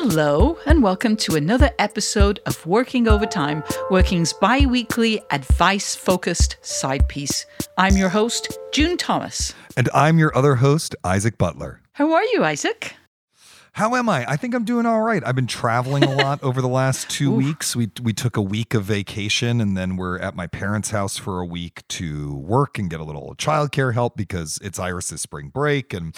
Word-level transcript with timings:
Hello, 0.00 0.56
and 0.64 0.80
welcome 0.80 1.16
to 1.16 1.34
another 1.34 1.72
episode 1.80 2.38
of 2.46 2.64
Working 2.64 3.08
Overtime, 3.08 3.64
Working's 3.90 4.32
bi 4.32 4.64
weekly 4.64 5.20
advice 5.32 5.96
focused 5.96 6.56
side 6.62 7.08
piece. 7.08 7.44
I'm 7.76 7.96
your 7.96 8.08
host, 8.08 8.56
June 8.72 8.96
Thomas. 8.96 9.54
And 9.76 9.90
I'm 9.92 10.16
your 10.20 10.34
other 10.38 10.54
host, 10.54 10.94
Isaac 11.02 11.36
Butler. 11.36 11.80
How 11.94 12.12
are 12.12 12.22
you, 12.22 12.44
Isaac? 12.44 12.94
How 13.72 13.96
am 13.96 14.08
I? 14.08 14.24
I 14.30 14.36
think 14.36 14.54
I'm 14.54 14.64
doing 14.64 14.86
all 14.86 15.02
right. 15.02 15.20
I've 15.26 15.34
been 15.34 15.48
traveling 15.48 16.04
a 16.04 16.14
lot 16.14 16.40
over 16.44 16.62
the 16.62 16.68
last 16.68 17.10
two 17.10 17.32
weeks. 17.32 17.74
We 17.74 17.90
we 18.00 18.12
took 18.12 18.36
a 18.36 18.42
week 18.42 18.74
of 18.74 18.84
vacation 18.84 19.60
and 19.60 19.76
then 19.76 19.96
we're 19.96 20.20
at 20.20 20.36
my 20.36 20.46
parents' 20.46 20.90
house 20.90 21.16
for 21.16 21.40
a 21.40 21.44
week 21.44 21.82
to 21.88 22.36
work 22.36 22.78
and 22.78 22.88
get 22.88 23.00
a 23.00 23.04
little 23.04 23.34
childcare 23.36 23.94
help 23.94 24.16
because 24.16 24.60
it's 24.62 24.78
Iris's 24.78 25.22
spring 25.22 25.48
break. 25.48 25.92
And 25.92 26.16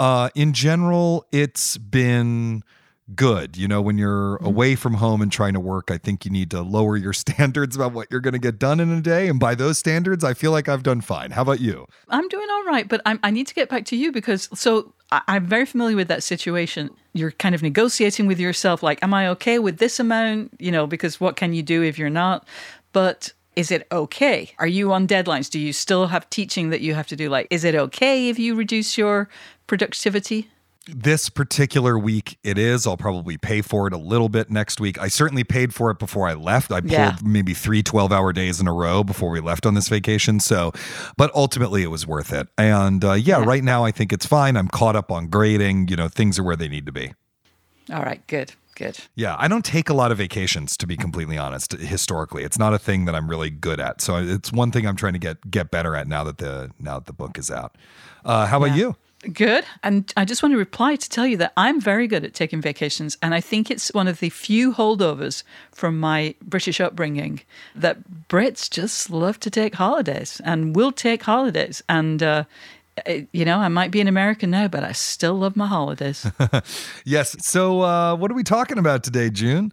uh, 0.00 0.30
in 0.34 0.52
general, 0.52 1.26
it's 1.30 1.76
been 1.78 2.64
good. 3.14 3.56
You 3.56 3.68
know, 3.68 3.80
when 3.80 3.98
you're 3.98 4.36
mm-hmm. 4.36 4.46
away 4.46 4.74
from 4.74 4.94
home 4.94 5.22
and 5.22 5.30
trying 5.30 5.54
to 5.54 5.60
work, 5.60 5.90
I 5.90 5.98
think 5.98 6.24
you 6.24 6.30
need 6.30 6.50
to 6.50 6.62
lower 6.62 6.96
your 6.96 7.12
standards 7.24 7.76
about 7.76 7.92
what 7.92 8.08
you're 8.10 8.20
going 8.20 8.34
to 8.34 8.40
get 8.40 8.58
done 8.58 8.80
in 8.80 8.90
a 8.90 9.00
day. 9.00 9.28
And 9.28 9.38
by 9.38 9.54
those 9.54 9.78
standards, 9.78 10.24
I 10.24 10.34
feel 10.34 10.52
like 10.52 10.68
I've 10.68 10.82
done 10.82 11.00
fine. 11.00 11.30
How 11.32 11.42
about 11.42 11.60
you? 11.60 11.86
I'm 12.08 12.28
doing 12.28 12.48
all 12.50 12.64
right, 12.64 12.88
but 12.88 13.00
I'm, 13.06 13.18
i 13.22 13.30
need 13.30 13.46
to 13.46 13.54
get 13.54 13.68
back 13.68 13.84
to 13.86 13.96
you 13.96 14.12
because 14.12 14.48
so 14.54 14.92
I, 15.12 15.22
I'm 15.28 15.46
very 15.46 15.66
familiar 15.66 15.96
with 15.96 16.08
that 16.08 16.22
situation. 16.22 16.90
You're 17.12 17.32
kind 17.32 17.54
of 17.54 17.62
negotiating 17.62 18.26
with 18.26 18.38
yourself, 18.38 18.82
like, 18.82 19.02
am 19.02 19.14
I 19.14 19.28
okay 19.28 19.58
with 19.58 19.78
this 19.78 19.98
amount? 19.98 20.52
You 20.58 20.70
know, 20.70 20.86
because 20.86 21.20
what 21.20 21.36
can 21.36 21.52
you 21.52 21.62
do 21.62 21.82
if 21.82 21.98
you're 21.98 22.10
not? 22.10 22.46
But 22.92 23.32
is 23.56 23.70
it 23.70 23.86
okay? 23.90 24.52
Are 24.58 24.66
you 24.66 24.92
on 24.92 25.06
deadlines? 25.06 25.50
Do 25.50 25.58
you 25.58 25.72
still 25.72 26.06
have 26.06 26.30
teaching 26.30 26.70
that 26.70 26.80
you 26.80 26.94
have 26.94 27.08
to 27.08 27.16
do? 27.16 27.28
Like, 27.28 27.46
is 27.50 27.64
it 27.64 27.74
okay 27.74 28.28
if 28.28 28.38
you 28.38 28.54
reduce 28.54 28.96
your 28.96 29.28
productivity? 29.66 30.48
This 30.86 31.28
particular 31.28 31.98
week 31.98 32.38
it 32.42 32.56
is. 32.56 32.86
I'll 32.86 32.96
probably 32.96 33.36
pay 33.36 33.60
for 33.60 33.86
it 33.86 33.92
a 33.92 33.98
little 33.98 34.28
bit 34.28 34.50
next 34.50 34.80
week. 34.80 34.98
I 34.98 35.08
certainly 35.08 35.44
paid 35.44 35.74
for 35.74 35.90
it 35.90 35.98
before 35.98 36.26
i 36.26 36.34
left. 36.34 36.72
I 36.72 36.80
pulled 36.80 36.92
yeah. 36.92 37.16
maybe 37.22 37.54
three 37.54 37.82
12 37.82 38.12
hour 38.12 38.32
days 38.32 38.60
in 38.60 38.66
a 38.66 38.72
row 38.72 39.04
before 39.04 39.30
we 39.30 39.40
left 39.40 39.66
on 39.66 39.74
this 39.74 39.88
vacation 39.88 40.40
so 40.40 40.72
but 41.16 41.34
ultimately 41.34 41.82
it 41.82 41.88
was 41.88 42.06
worth 42.06 42.32
it. 42.32 42.48
And 42.56 43.04
uh, 43.04 43.12
yeah, 43.12 43.38
yeah. 43.38 43.44
right 43.44 43.62
now 43.62 43.84
i 43.84 43.90
think 43.90 44.12
it's 44.12 44.26
fine. 44.26 44.56
I'm 44.56 44.68
caught 44.68 44.96
up 44.96 45.10
on 45.10 45.28
grading. 45.28 45.88
You 45.88 45.96
know 45.96 46.08
things 46.08 46.38
are 46.38 46.42
where 46.42 46.56
they 46.56 46.68
need 46.68 46.86
to 46.86 46.92
be. 46.92 47.14
All 47.92 48.02
right. 48.02 48.26
Good. 48.26 48.52
Good. 48.76 48.98
Yeah 49.14 49.36
i 49.38 49.46
don't 49.46 49.64
take 49.64 49.90
a 49.90 49.94
lot 49.94 50.10
of 50.10 50.16
vacations 50.16 50.74
to 50.78 50.86
be 50.86 50.96
completely 50.96 51.36
honest 51.36 51.72
historically. 51.72 52.44
It's 52.44 52.58
not 52.58 52.72
a 52.72 52.78
thing 52.78 53.04
that 53.04 53.14
i'm 53.14 53.28
really 53.28 53.50
good 53.50 53.80
at. 53.80 54.00
So 54.00 54.16
it's 54.16 54.50
one 54.50 54.70
thing 54.70 54.86
i'm 54.86 54.96
trying 54.96 55.12
to 55.12 55.18
get 55.18 55.50
get 55.50 55.70
better 55.70 55.94
at 55.94 56.08
now 56.08 56.24
that 56.24 56.38
the 56.38 56.70
now 56.78 56.98
that 56.98 57.06
the 57.06 57.12
book 57.12 57.36
is 57.36 57.50
out. 57.50 57.76
Uh, 58.24 58.46
how 58.46 58.56
about 58.56 58.70
yeah. 58.70 58.76
you 58.76 58.96
Good. 59.20 59.64
And 59.82 60.10
I 60.16 60.24
just 60.24 60.42
want 60.42 60.54
to 60.54 60.58
reply 60.58 60.96
to 60.96 61.08
tell 61.08 61.26
you 61.26 61.36
that 61.38 61.52
I'm 61.56 61.78
very 61.78 62.06
good 62.06 62.24
at 62.24 62.32
taking 62.32 62.62
vacations. 62.62 63.18
And 63.20 63.34
I 63.34 63.40
think 63.40 63.70
it's 63.70 63.92
one 63.92 64.08
of 64.08 64.20
the 64.20 64.30
few 64.30 64.72
holdovers 64.72 65.42
from 65.72 66.00
my 66.00 66.34
British 66.42 66.80
upbringing 66.80 67.42
that 67.74 67.98
Brits 68.28 68.70
just 68.70 69.10
love 69.10 69.38
to 69.40 69.50
take 69.50 69.74
holidays 69.74 70.40
and 70.42 70.74
will 70.74 70.90
take 70.90 71.22
holidays. 71.22 71.82
And, 71.86 72.22
uh, 72.22 72.44
you 73.32 73.44
know, 73.44 73.58
I 73.58 73.68
might 73.68 73.90
be 73.90 74.00
an 74.00 74.08
American 74.08 74.50
now, 74.50 74.68
but 74.68 74.84
I 74.84 74.92
still 74.92 75.34
love 75.34 75.54
my 75.54 75.66
holidays. 75.66 76.26
yes. 77.04 77.36
So, 77.40 77.82
uh, 77.82 78.16
what 78.16 78.30
are 78.30 78.34
we 78.34 78.42
talking 78.42 78.78
about 78.78 79.04
today, 79.04 79.28
June? 79.28 79.70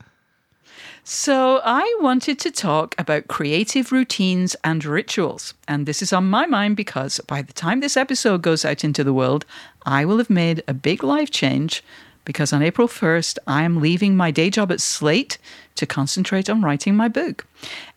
So, 1.10 1.62
I 1.64 1.98
wanted 2.02 2.38
to 2.40 2.52
talk 2.52 2.94
about 2.98 3.30
creative 3.30 3.94
routines 3.94 4.58
and 4.62 4.84
rituals. 4.84 5.54
And 5.66 5.86
this 5.86 6.02
is 6.02 6.12
on 6.12 6.30
my 6.30 6.46
mind 6.46 6.76
because 6.76 7.22
by 7.28 7.42
the 7.42 7.54
time 7.54 7.80
this 7.80 7.96
episode 7.96 8.42
goes 8.42 8.66
out 8.66 8.84
into 8.84 9.06
the 9.06 9.14
world, 9.14 9.46
I 9.86 10.04
will 10.04 10.18
have 10.18 10.30
made 10.30 10.64
a 10.68 10.74
big 10.74 11.06
life 11.06 11.32
change 11.32 11.82
because 12.26 12.52
on 12.52 12.62
April 12.62 12.90
1st, 12.90 13.38
I 13.48 13.64
am 13.64 13.80
leaving 13.80 14.18
my 14.18 14.32
day 14.32 14.50
job 14.50 14.70
at 14.70 14.82
Slate 14.82 15.38
to 15.76 15.86
concentrate 15.86 16.50
on 16.50 16.62
writing 16.62 16.98
my 16.98 17.08
book. 17.08 17.46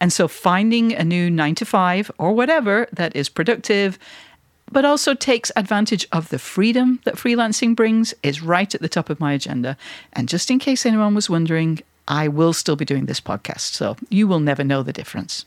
And 0.00 0.12
so, 0.12 0.28
finding 0.28 0.92
a 0.92 1.03
new 1.03 1.28
nine 1.31 1.56
to 1.56 1.65
five 1.65 2.12
or 2.16 2.32
whatever 2.32 2.87
that 2.92 3.16
is 3.16 3.28
productive 3.28 3.98
but 4.72 4.84
also 4.84 5.15
takes 5.15 5.50
advantage 5.56 6.06
of 6.12 6.28
the 6.28 6.38
freedom 6.38 7.00
that 7.03 7.16
freelancing 7.16 7.75
brings 7.75 8.15
is 8.22 8.41
right 8.41 8.72
at 8.72 8.81
the 8.81 8.88
top 8.88 9.10
of 9.10 9.19
my 9.19 9.32
agenda. 9.32 9.77
And 10.12 10.28
just 10.28 10.48
in 10.48 10.60
case 10.60 10.87
anyone 10.87 11.12
was 11.12 11.28
wondering, 11.28 11.81
I 12.10 12.28
will 12.28 12.53
still 12.53 12.76
be 12.76 12.84
doing 12.84 13.06
this 13.06 13.21
podcast. 13.21 13.72
So 13.72 13.97
you 14.10 14.26
will 14.26 14.41
never 14.41 14.65
know 14.65 14.82
the 14.82 14.93
difference. 14.93 15.47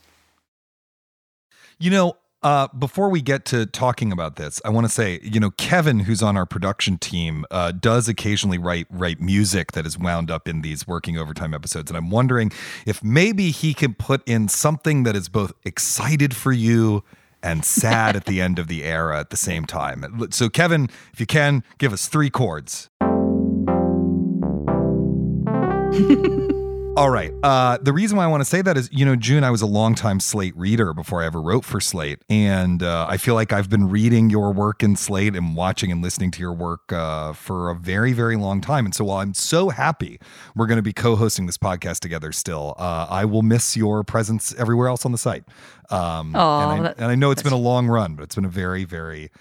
You 1.78 1.90
know, 1.90 2.16
uh, 2.42 2.68
before 2.78 3.08
we 3.08 3.20
get 3.22 3.44
to 3.46 3.66
talking 3.66 4.12
about 4.12 4.36
this, 4.36 4.60
I 4.64 4.70
want 4.70 4.86
to 4.86 4.92
say, 4.92 5.20
you 5.22 5.40
know, 5.40 5.50
Kevin, 5.52 6.00
who's 6.00 6.22
on 6.22 6.36
our 6.36 6.46
production 6.46 6.98
team, 6.98 7.44
uh, 7.50 7.72
does 7.72 8.08
occasionally 8.08 8.58
write 8.58 8.86
write 8.90 9.20
music 9.20 9.72
that 9.72 9.86
is 9.86 9.98
wound 9.98 10.30
up 10.30 10.46
in 10.48 10.62
these 10.62 10.86
working 10.86 11.16
overtime 11.16 11.54
episodes, 11.54 11.90
and 11.90 11.96
I'm 11.96 12.10
wondering 12.10 12.52
if 12.86 13.02
maybe 13.02 13.50
he 13.50 13.72
can 13.72 13.94
put 13.94 14.22
in 14.26 14.48
something 14.48 15.04
that 15.04 15.16
is 15.16 15.30
both 15.30 15.52
excited 15.64 16.36
for 16.36 16.52
you 16.52 17.02
and 17.42 17.64
sad 17.64 18.14
at 18.14 18.26
the 18.26 18.42
end 18.42 18.58
of 18.58 18.68
the 18.68 18.84
era 18.84 19.18
at 19.18 19.30
the 19.30 19.36
same 19.38 19.64
time. 19.64 20.28
So, 20.30 20.50
Kevin, 20.50 20.90
if 21.14 21.20
you 21.20 21.26
can, 21.26 21.64
give 21.78 21.94
us 21.94 22.08
three 22.08 22.30
chords. 22.30 22.90
All 26.96 27.10
right. 27.10 27.32
Uh, 27.42 27.76
the 27.82 27.92
reason 27.92 28.16
why 28.16 28.22
I 28.22 28.28
want 28.28 28.42
to 28.42 28.44
say 28.44 28.62
that 28.62 28.76
is, 28.76 28.88
you 28.92 29.04
know, 29.04 29.16
June, 29.16 29.42
I 29.42 29.50
was 29.50 29.62
a 29.62 29.66
longtime 29.66 30.20
Slate 30.20 30.56
reader 30.56 30.94
before 30.94 31.24
I 31.24 31.26
ever 31.26 31.42
wrote 31.42 31.64
for 31.64 31.80
Slate. 31.80 32.22
And 32.30 32.84
uh, 32.84 33.06
I 33.08 33.16
feel 33.16 33.34
like 33.34 33.52
I've 33.52 33.68
been 33.68 33.88
reading 33.88 34.30
your 34.30 34.52
work 34.52 34.80
in 34.80 34.94
Slate 34.94 35.34
and 35.34 35.56
watching 35.56 35.90
and 35.90 36.00
listening 36.00 36.30
to 36.30 36.40
your 36.40 36.52
work 36.52 36.92
uh, 36.92 37.32
for 37.32 37.68
a 37.68 37.74
very, 37.74 38.12
very 38.12 38.36
long 38.36 38.60
time. 38.60 38.84
And 38.84 38.94
so 38.94 39.06
while 39.06 39.18
I'm 39.18 39.34
so 39.34 39.70
happy 39.70 40.20
we're 40.54 40.68
going 40.68 40.76
to 40.76 40.82
be 40.82 40.92
co 40.92 41.16
hosting 41.16 41.46
this 41.46 41.58
podcast 41.58 41.98
together 41.98 42.30
still, 42.30 42.76
uh, 42.78 43.08
I 43.10 43.24
will 43.24 43.42
miss 43.42 43.76
your 43.76 44.04
presence 44.04 44.54
everywhere 44.54 44.86
else 44.86 45.04
on 45.04 45.10
the 45.10 45.18
site. 45.18 45.42
Um, 45.90 46.36
oh, 46.36 46.70
and, 46.70 46.86
I, 46.86 46.94
and 46.96 47.06
I 47.06 47.16
know 47.16 47.32
it's 47.32 47.42
been 47.42 47.52
a 47.52 47.56
long 47.56 47.88
run, 47.88 48.14
but 48.14 48.22
it's 48.22 48.36
been 48.36 48.44
a 48.44 48.48
very, 48.48 48.84
very 48.84 49.32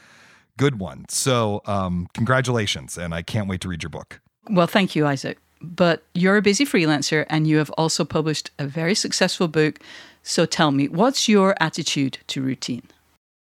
good 0.58 0.80
one. 0.80 1.06
So 1.08 1.62
um, 1.68 2.08
congratulations. 2.16 2.98
And 2.98 3.14
I 3.14 3.22
can't 3.22 3.48
wait 3.48 3.62
to 3.62 3.68
read 3.68 3.84
your 3.84 3.92
book. 3.92 4.22
Well, 4.50 4.68
thank 4.68 4.96
you, 4.96 5.06
Isaac 5.06 5.38
but 5.64 6.04
you're 6.14 6.38
a 6.38 6.42
busy 6.42 6.66
freelancer 6.66 7.26
and 7.30 7.48
you 7.48 7.58
have 7.58 7.70
also 7.72 8.06
published 8.06 8.52
a 8.60 8.68
very 8.68 8.94
successful 8.94 9.48
book. 9.48 9.80
So 10.22 10.46
tell 10.46 10.72
me, 10.72 10.88
what's 10.88 11.28
your 11.28 11.56
attitude 11.60 12.20
to 12.28 12.42
routine? 12.42 12.84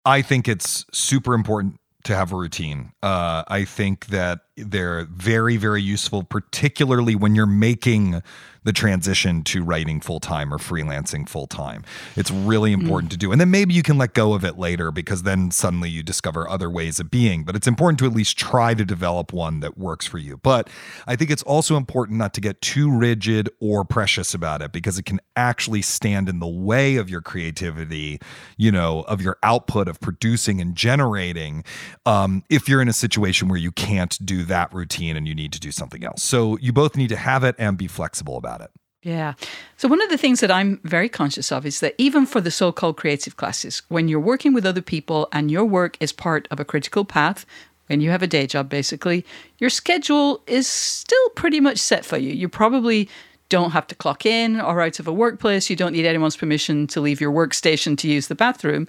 I 0.05 0.23
think 0.23 0.49
it's 0.49 0.85
super 0.93 1.35
important 1.35 1.77
to 2.05 2.15
have 2.15 2.33
a 2.33 2.37
routine. 2.37 2.93
Uh, 3.03 3.45
I 3.47 3.65
think 3.65 4.07
that 4.07 4.41
they're 4.57 5.05
very, 5.07 5.57
very 5.57 5.83
useful, 5.83 6.23
particularly 6.25 7.15
when 7.15 7.35
you're 7.35 7.47
making 7.47 8.23
the 8.65 8.73
transition 8.73 9.43
to 9.43 9.63
writing 9.65 10.01
full 10.01 10.21
time 10.21 10.53
or 10.53 10.59
freelancing 10.59 11.29
full 11.29 11.47
time. 11.47 11.83
It's 12.17 12.31
really 12.31 12.71
mm. 12.71 12.83
important 12.83 13.09
mm. 13.09 13.13
to 13.13 13.19
do. 13.19 13.33
And 13.33 13.41
then 13.41 13.51
maybe 13.51 13.75
you 13.75 13.83
can 13.83 13.99
let 13.99 14.15
go 14.15 14.35
of 14.35 14.45
it 14.45 14.59
later 14.59 14.91
because 14.93 15.25
then 15.25 15.51
suddenly 15.51 15.91
you 15.91 16.03
discover 16.03 16.49
other 16.49 16.71
ways 16.71 17.01
of 17.01 17.11
being. 17.11 17.45
But 17.45 17.57
it's 17.57 17.67
important 17.67 17.99
to 18.01 18.07
at 18.07 18.13
least 18.13 18.39
try 18.39 18.75
to 18.75 18.85
develop 18.85 19.33
one 19.33 19.61
that 19.61 19.77
works 19.77 20.07
for 20.07 20.19
you. 20.19 20.37
But 20.37 20.71
I 21.07 21.17
think 21.17 21.31
it's 21.31 21.43
also 21.43 21.77
important 21.77 22.19
not 22.19 22.35
to 22.35 22.41
get 22.41 22.61
too 22.61 22.91
rigid 22.91 23.51
or 23.61 23.85
precious 23.85 24.35
about 24.35 24.63
it 24.63 24.73
because 24.73 24.99
it 24.99 25.05
can 25.05 25.21
actually 25.35 25.83
stand 25.83 26.29
in 26.29 26.39
the 26.39 26.47
way 26.47 26.97
of 26.97 27.11
your 27.11 27.21
creativity, 27.21 28.21
you 28.57 28.71
know, 28.71 29.03
of 29.03 29.21
your 29.21 29.39
output 29.43 29.89
of 29.89 30.01
producing 30.01 30.61
and 30.61 30.77
generating 30.77 31.65
um, 32.07 32.45
if 32.49 32.69
you're 32.69 32.83
in 32.83 32.89
a 32.89 32.93
situation 32.93 33.49
where 33.49 33.59
you 33.59 33.73
can't 33.73 34.25
do 34.25 34.42
that 34.47 34.73
routine 34.73 35.17
and 35.17 35.27
you 35.27 35.35
need 35.35 35.53
to 35.53 35.61
do 35.61 35.71
something 35.71 36.05
else. 36.05 36.23
So 36.23 36.57
you 36.59 36.73
both 36.73 36.97
need 36.97 37.09
to 37.09 37.17
have 37.17 37.45
it 37.45 37.55
and 37.59 37.77
be 37.77 37.87
flexible 37.87 38.37
about 38.37 38.61
it. 38.61 38.71
Yeah. 39.03 39.35
So, 39.77 39.89
one 39.89 40.01
of 40.01 40.11
the 40.11 40.17
things 40.17 40.39
that 40.41 40.51
I'm 40.53 40.81
very 40.85 41.09
conscious 41.09 41.51
of 41.51 41.67
is 41.67 41.81
that 41.81 41.97
even 41.99 42.25
for 42.25 42.41
the 42.41 42.53
so 42.53 42.71
called 42.71 42.97
creative 42.97 43.37
classes, 43.37 43.83
when 43.89 44.07
you're 44.07 44.21
working 44.21 44.53
with 44.53 44.65
other 44.65 44.81
people 44.81 45.29
and 45.33 45.51
your 45.51 45.65
work 45.65 45.97
is 45.99 46.13
part 46.13 46.47
of 46.53 46.61
a 46.61 46.65
critical 46.65 47.05
path, 47.05 47.45
when 47.89 48.01
you 48.01 48.11
have 48.11 48.23
a 48.23 48.29
day 48.29 48.47
job, 48.47 48.69
basically, 48.69 49.27
your 49.59 49.71
schedule 49.71 50.43
is 50.47 50.69
still 50.69 51.29
pretty 51.31 51.59
much 51.59 51.79
set 51.79 52.05
for 52.05 52.17
you. 52.17 52.33
You 52.33 52.49
probably 52.49 53.09
don't 53.49 53.73
have 53.73 53.87
to 53.89 53.95
clock 53.95 54.25
in 54.25 54.61
or 54.61 54.81
out 54.81 54.99
of 54.99 55.09
a 55.09 55.13
workplace. 55.13 55.69
You 55.69 55.77
don't 55.77 55.93
need 55.93 56.07
anyone's 56.07 56.37
permission 56.37 56.87
to 56.87 57.01
leave 57.01 57.21
your 57.21 57.33
workstation 57.33 57.99
to 57.99 58.09
use 58.09 58.29
the 58.29 58.35
bathroom. 58.35 58.89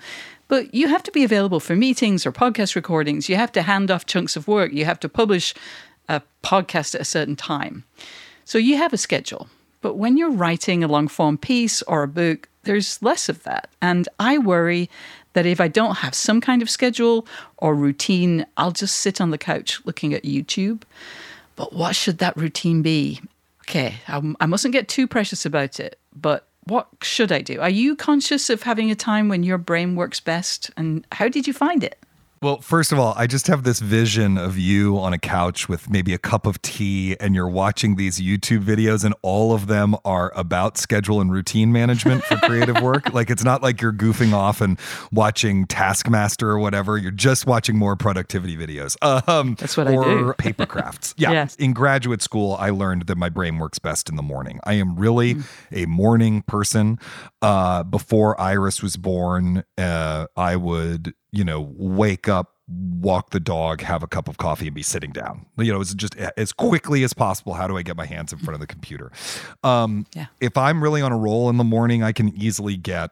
But 0.54 0.72
you 0.72 0.88
have 0.88 1.02
to 1.02 1.12
be 1.12 1.24
available 1.24 1.60
for 1.60 1.76
meetings 1.76 2.28
or 2.28 2.32
podcast 2.32 2.76
recordings. 2.76 3.28
You 3.28 3.38
have 3.38 3.52
to 3.54 3.64
hand 3.64 3.90
off 3.90 4.06
chunks 4.06 4.36
of 4.36 4.48
work. 4.48 4.72
You 4.72 4.86
have 4.86 5.00
to 5.00 5.10
publish 5.10 5.56
a 6.08 6.22
podcast 6.44 6.94
at 6.94 7.02
a 7.02 7.06
certain 7.06 7.36
time. 7.36 7.86
So 8.46 8.60
you 8.60 8.78
have 8.78 8.94
a 8.94 8.98
schedule. 8.98 9.50
But 9.82 9.96
when 9.96 10.16
you're 10.16 10.30
writing 10.30 10.84
a 10.84 10.88
long 10.88 11.08
form 11.08 11.40
piece 11.40 11.82
or 11.82 12.04
a 12.04 12.08
book, 12.08 12.50
there's 12.66 13.02
less 13.02 13.30
of 13.30 13.42
that. 13.46 13.68
And 13.82 14.08
I 14.20 14.38
worry 14.38 14.92
that 15.34 15.48
if 15.48 15.60
I 15.60 15.70
don't 15.70 15.96
have 15.96 16.14
some 16.14 16.40
kind 16.40 16.62
of 16.62 16.70
schedule 16.70 17.26
or 17.58 17.74
routine, 17.74 18.46
I'll 18.56 18.70
just 18.70 18.98
sit 18.98 19.20
on 19.20 19.32
the 19.32 19.40
couch 19.40 19.82
looking 19.86 20.14
at 20.14 20.22
YouTube. 20.22 20.84
But 21.56 21.74
what 21.74 21.96
should 21.96 22.20
that 22.20 22.38
routine 22.38 22.84
be? 22.84 23.22
Okay, 23.62 23.96
I, 24.08 24.22
I 24.40 24.46
mustn't 24.46 24.74
get 24.74 24.88
too 24.88 25.08
precious 25.08 25.48
about 25.48 25.80
it, 25.80 25.98
but 26.16 26.46
what 26.66 26.88
should 27.02 27.32
I 27.32 27.42
do? 27.42 27.60
Are 27.60 27.70
you 27.70 27.96
conscious 27.96 28.50
of 28.50 28.64
having 28.64 28.90
a 28.92 28.96
time 28.96 29.28
when 29.28 29.44
your 29.44 29.58
brain 29.58 29.96
works 29.96 30.20
best? 30.20 30.72
And 30.78 31.06
how 31.12 31.28
did 31.28 31.48
you 31.48 31.54
find 31.54 31.84
it? 31.84 32.00
Well, 32.44 32.60
first 32.60 32.92
of 32.92 33.00
all, 33.00 33.14
I 33.16 33.26
just 33.26 33.48
have 33.48 33.64
this 33.64 33.80
vision 33.80 34.38
of 34.38 34.58
you 34.58 35.00
on 35.00 35.14
a 35.14 35.18
couch 35.18 35.70
with 35.70 35.90
maybe 35.90 36.14
a 36.14 36.18
cup 36.18 36.46
of 36.46 36.62
tea 36.62 37.16
and 37.22 37.34
you're 37.34 37.48
watching 37.48 37.96
these 37.96 38.20
YouTube 38.20 38.66
videos 38.66 39.06
and 39.06 39.16
all 39.22 39.54
of 39.54 39.68
them 39.68 39.96
are 40.04 40.34
about 40.36 40.78
schedule 40.78 41.22
and 41.22 41.32
routine 41.32 41.72
management 41.72 42.22
for 42.26 42.36
creative 42.44 42.82
work. 42.82 43.14
like 43.14 43.30
it's 43.30 43.46
not 43.46 43.64
like 43.64 43.80
you're 43.80 43.94
goofing 43.94 44.34
off 44.34 44.60
and 44.60 44.78
watching 45.10 45.66
Taskmaster 45.68 46.50
or 46.50 46.60
whatever. 46.60 46.98
You're 46.98 47.12
just 47.12 47.48
watching 47.48 47.78
more 47.78 47.96
productivity 47.96 48.58
videos. 48.58 48.98
Um, 49.30 49.56
That's 49.58 49.78
what 49.78 49.88
I 49.88 49.92
do. 49.92 50.28
Or 50.28 50.34
paper 50.34 50.66
crafts. 50.66 51.16
Yeah. 51.24 51.32
yes. 51.32 51.56
In 51.56 51.72
graduate 51.72 52.22
school, 52.22 52.58
I 52.60 52.72
learned 52.72 53.04
that 53.04 53.18
my 53.18 53.30
brain 53.30 53.58
works 53.58 53.80
best 53.80 54.10
in 54.10 54.18
the 54.18 54.22
morning. 54.22 54.60
I 54.66 54.74
am 54.74 54.98
really 54.98 55.36
mm. 55.36 55.46
a 55.72 55.86
morning 55.86 56.42
person. 56.42 57.00
Uh, 57.42 57.84
before 57.84 58.40
Iris 58.42 58.84
was 58.84 58.98
born, 58.98 59.64
uh, 59.78 60.26
I 60.36 60.58
would 60.58 61.14
you 61.34 61.44
know, 61.44 61.74
wake 61.78 62.30
up, 62.30 62.54
walk 62.68 63.32
the 63.32 63.40
dog, 63.40 63.82
have 63.82 64.04
a 64.04 64.08
cup 64.08 64.28
of 64.30 64.38
coffee, 64.38 64.68
and 64.68 64.76
be 64.76 64.84
sitting 64.84 65.12
down. 65.12 65.48
You 65.58 65.74
know, 65.74 65.82
it's 65.82 65.96
just 65.96 66.16
as 66.16 66.54
quickly 66.54 67.04
as 67.04 67.12
possible. 67.14 67.54
How 67.56 67.68
do 67.68 67.76
I 67.76 67.82
get 67.82 67.98
my 67.98 68.06
hands 68.06 68.32
in 68.32 68.38
front 68.38 68.54
of 68.54 68.60
the 68.60 68.68
computer? 68.68 69.12
Um, 69.64 70.06
yeah. 70.14 70.28
If 70.40 70.58
I'm 70.58 70.82
really 70.82 71.02
on 71.02 71.12
a 71.12 71.18
roll 71.18 71.50
in 71.50 71.58
the 71.58 71.64
morning, 71.64 72.04
I 72.04 72.12
can 72.12 72.30
easily 72.40 72.78
get 72.78 73.10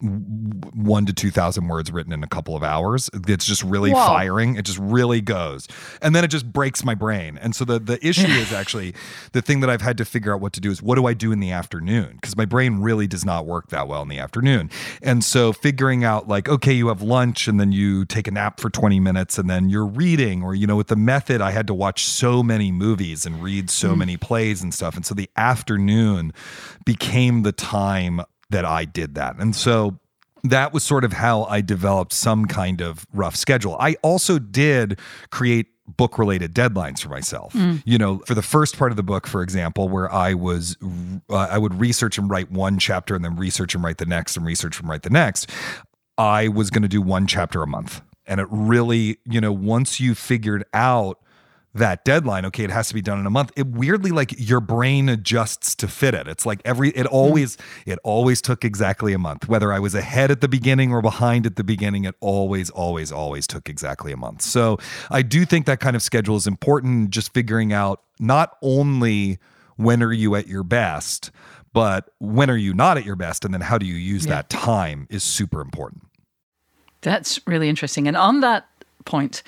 one 0.00 1.04
to 1.06 1.12
two 1.12 1.30
thousand 1.30 1.68
words 1.68 1.92
written 1.92 2.12
in 2.12 2.22
a 2.22 2.26
couple 2.26 2.56
of 2.56 2.62
hours. 2.62 3.10
It's 3.28 3.44
just 3.44 3.62
really 3.62 3.92
Whoa. 3.92 4.06
firing. 4.06 4.56
It 4.56 4.64
just 4.64 4.78
really 4.78 5.20
goes, 5.20 5.68
and 6.00 6.14
then 6.14 6.24
it 6.24 6.28
just 6.28 6.50
breaks 6.50 6.84
my 6.84 6.94
brain. 6.94 7.38
And 7.40 7.54
so 7.54 7.64
the 7.64 7.78
the 7.78 8.04
issue 8.06 8.26
is 8.26 8.52
actually 8.60 8.94
the 9.32 9.42
thing 9.42 9.60
that 9.60 9.70
I've 9.70 9.82
had 9.82 9.98
to 9.98 10.04
figure 10.04 10.34
out 10.34 10.40
what 10.40 10.52
to 10.54 10.60
do 10.60 10.70
is 10.70 10.82
what 10.82 10.94
do 10.94 11.06
I 11.06 11.14
do 11.14 11.32
in 11.32 11.40
the 11.40 11.50
afternoon 11.50 12.14
because 12.14 12.36
my 12.36 12.46
brain 12.46 12.80
really 12.80 13.06
does 13.06 13.24
not 13.24 13.46
work 13.46 13.68
that 13.68 13.88
well 13.88 14.02
in 14.02 14.08
the 14.08 14.18
afternoon. 14.18 14.70
And 15.02 15.22
so 15.22 15.52
figuring 15.52 16.02
out 16.02 16.28
like 16.28 16.48
okay, 16.48 16.72
you 16.72 16.88
have 16.88 17.02
lunch 17.02 17.46
and 17.46 17.60
then 17.60 17.72
you 17.72 18.06
take 18.06 18.26
a 18.26 18.30
nap 18.30 18.58
for 18.58 18.70
twenty 18.70 19.00
minutes 19.00 19.38
and 19.38 19.50
then 19.50 19.68
you're 19.68 19.86
reading, 19.86 20.42
or 20.42 20.54
you 20.54 20.66
know, 20.66 20.76
with 20.76 20.88
the 20.88 20.96
method, 20.96 21.40
I 21.40 21.50
had 21.50 21.66
to 21.66 21.74
watch 21.74 22.04
so 22.04 22.42
many 22.42 22.72
movies 22.72 23.26
and 23.26 23.42
read 23.42 23.68
so 23.68 23.94
mm. 23.94 23.98
many 23.98 24.16
plays 24.16 24.62
and 24.62 24.72
stuff, 24.72 24.96
and 24.96 25.04
so 25.04 25.14
the 25.14 25.28
afternoon 25.36 26.32
became 26.86 27.42
the 27.42 27.52
time 27.52 28.22
that 28.50 28.64
I 28.64 28.84
did 28.84 29.14
that. 29.14 29.36
And 29.36 29.54
so 29.54 29.98
that 30.44 30.72
was 30.72 30.82
sort 30.82 31.04
of 31.04 31.12
how 31.12 31.44
I 31.44 31.60
developed 31.60 32.12
some 32.12 32.46
kind 32.46 32.80
of 32.80 33.06
rough 33.12 33.36
schedule. 33.36 33.76
I 33.78 33.96
also 34.02 34.38
did 34.38 34.98
create 35.30 35.66
book 35.86 36.18
related 36.18 36.54
deadlines 36.54 37.00
for 37.00 37.08
myself. 37.08 37.52
Mm. 37.52 37.82
You 37.84 37.98
know, 37.98 38.18
for 38.26 38.34
the 38.34 38.42
first 38.42 38.78
part 38.78 38.92
of 38.92 38.96
the 38.96 39.02
book, 39.02 39.26
for 39.26 39.42
example, 39.42 39.88
where 39.88 40.12
I 40.12 40.34
was, 40.34 40.76
uh, 41.28 41.34
I 41.34 41.58
would 41.58 41.80
research 41.80 42.16
and 42.16 42.30
write 42.30 42.50
one 42.50 42.78
chapter 42.78 43.14
and 43.14 43.24
then 43.24 43.36
research 43.36 43.74
and 43.74 43.82
write 43.82 43.98
the 43.98 44.06
next 44.06 44.36
and 44.36 44.46
research 44.46 44.78
and 44.80 44.88
write 44.88 45.02
the 45.02 45.10
next. 45.10 45.50
I 46.16 46.48
was 46.48 46.70
going 46.70 46.82
to 46.82 46.88
do 46.88 47.02
one 47.02 47.26
chapter 47.26 47.62
a 47.62 47.66
month. 47.66 48.02
And 48.26 48.40
it 48.40 48.46
really, 48.50 49.18
you 49.24 49.40
know, 49.40 49.52
once 49.52 49.98
you 49.98 50.14
figured 50.14 50.64
out 50.72 51.18
that 51.72 52.04
deadline 52.04 52.44
okay 52.44 52.64
it 52.64 52.70
has 52.70 52.88
to 52.88 52.94
be 52.94 53.02
done 53.02 53.18
in 53.18 53.26
a 53.26 53.30
month. 53.30 53.52
It 53.56 53.66
weirdly 53.68 54.10
like 54.10 54.34
your 54.36 54.60
brain 54.60 55.08
adjusts 55.08 55.74
to 55.76 55.88
fit 55.88 56.14
it. 56.14 56.26
It's 56.26 56.44
like 56.44 56.60
every 56.64 56.90
it 56.90 57.06
hmm. 57.06 57.14
always 57.14 57.56
it 57.86 57.98
always 58.02 58.42
took 58.42 58.64
exactly 58.64 59.12
a 59.12 59.18
month. 59.18 59.48
Whether 59.48 59.72
i 59.72 59.78
was 59.78 59.94
ahead 59.94 60.30
at 60.30 60.40
the 60.40 60.48
beginning 60.48 60.92
or 60.92 61.02
behind 61.02 61.46
at 61.46 61.56
the 61.56 61.64
beginning 61.64 62.04
it 62.04 62.14
always 62.20 62.70
always 62.70 63.12
always 63.12 63.46
took 63.46 63.68
exactly 63.68 64.12
a 64.12 64.16
month. 64.16 64.42
So 64.42 64.78
i 65.10 65.22
do 65.22 65.44
think 65.44 65.66
that 65.66 65.80
kind 65.80 65.96
of 65.96 66.02
schedule 66.02 66.36
is 66.36 66.46
important 66.46 67.10
just 67.10 67.32
figuring 67.32 67.72
out 67.72 68.02
not 68.18 68.56
only 68.62 69.38
when 69.76 70.02
are 70.02 70.12
you 70.12 70.34
at 70.34 70.46
your 70.46 70.62
best 70.62 71.30
but 71.72 72.10
when 72.18 72.50
are 72.50 72.56
you 72.56 72.74
not 72.74 72.98
at 72.98 73.04
your 73.04 73.16
best 73.16 73.44
and 73.44 73.54
then 73.54 73.60
how 73.60 73.78
do 73.78 73.86
you 73.86 73.94
use 73.94 74.26
yeah. 74.26 74.36
that 74.36 74.50
time 74.50 75.06
is 75.08 75.22
super 75.22 75.60
important. 75.60 76.02
That's 77.02 77.40
really 77.46 77.68
interesting. 77.68 78.08
And 78.08 78.16
on 78.16 78.40
that 78.40 78.66
point 79.04 79.42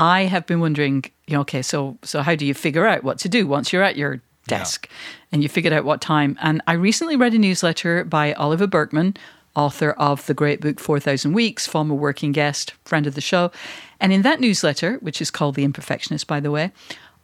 I 0.00 0.22
have 0.22 0.46
been 0.46 0.60
wondering, 0.60 1.04
you 1.26 1.34
know, 1.34 1.42
okay, 1.42 1.60
so 1.60 1.98
so 2.02 2.22
how 2.22 2.34
do 2.34 2.46
you 2.46 2.54
figure 2.54 2.86
out 2.86 3.04
what 3.04 3.18
to 3.18 3.28
do 3.28 3.46
once 3.46 3.70
you're 3.70 3.82
at 3.82 3.96
your 3.96 4.22
desk 4.46 4.88
yeah. 4.88 4.96
and 5.30 5.42
you 5.42 5.48
figured 5.48 5.74
out 5.74 5.84
what 5.84 6.00
time? 6.00 6.38
And 6.40 6.62
I 6.66 6.72
recently 6.72 7.16
read 7.16 7.34
a 7.34 7.38
newsletter 7.38 8.02
by 8.04 8.32
Oliver 8.32 8.66
Burkeman, 8.66 9.18
author 9.54 9.90
of 9.92 10.24
the 10.24 10.32
great 10.32 10.62
book 10.62 10.80
4000 10.80 11.34
Weeks, 11.34 11.66
former 11.66 11.94
working 11.94 12.32
guest, 12.32 12.72
friend 12.86 13.06
of 13.06 13.14
the 13.14 13.20
show. 13.20 13.52
And 14.00 14.10
in 14.10 14.22
that 14.22 14.40
newsletter, 14.40 14.94
which 15.02 15.20
is 15.20 15.30
called 15.30 15.54
The 15.54 15.68
Imperfectionist, 15.68 16.26
by 16.26 16.40
the 16.40 16.50
way, 16.50 16.72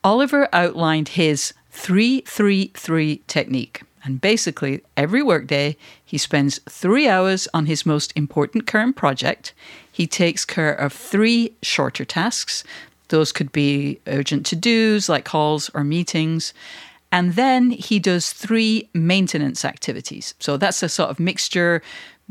Oliver 0.05 0.47
outlined 0.53 1.09
his 1.09 1.55
333 1.71 3.23
technique. 3.27 3.83
And 4.05 4.21
basically, 4.21 4.83
every 4.97 5.23
workday, 5.23 5.77
he 6.05 6.19
spends 6.19 6.61
three 6.69 7.09
hours 7.09 7.49
on 7.55 7.67
his 7.67 7.87
most 7.87 8.13
important 8.15 8.67
current 8.67 8.97
project. 8.97 9.55
He 9.97 10.07
takes 10.07 10.45
care 10.45 10.75
of 10.75 10.93
three 10.93 11.55
shorter 11.63 12.05
tasks. 12.05 12.65
Those 13.09 13.33
could 13.33 13.51
be 13.51 13.99
urgent 14.07 14.45
to 14.45 14.55
dos 14.55 15.09
like 15.09 15.25
calls 15.25 15.71
or 15.73 15.85
meetings. 15.85 16.53
And 17.11 17.33
then 17.33 17.71
he 17.71 17.99
does 17.99 18.31
three 18.31 18.91
maintenance 18.93 19.65
activities. 19.65 20.35
So 20.39 20.59
that's 20.59 20.83
a 20.83 20.91
sort 20.91 21.09
of 21.09 21.19
mixture 21.19 21.81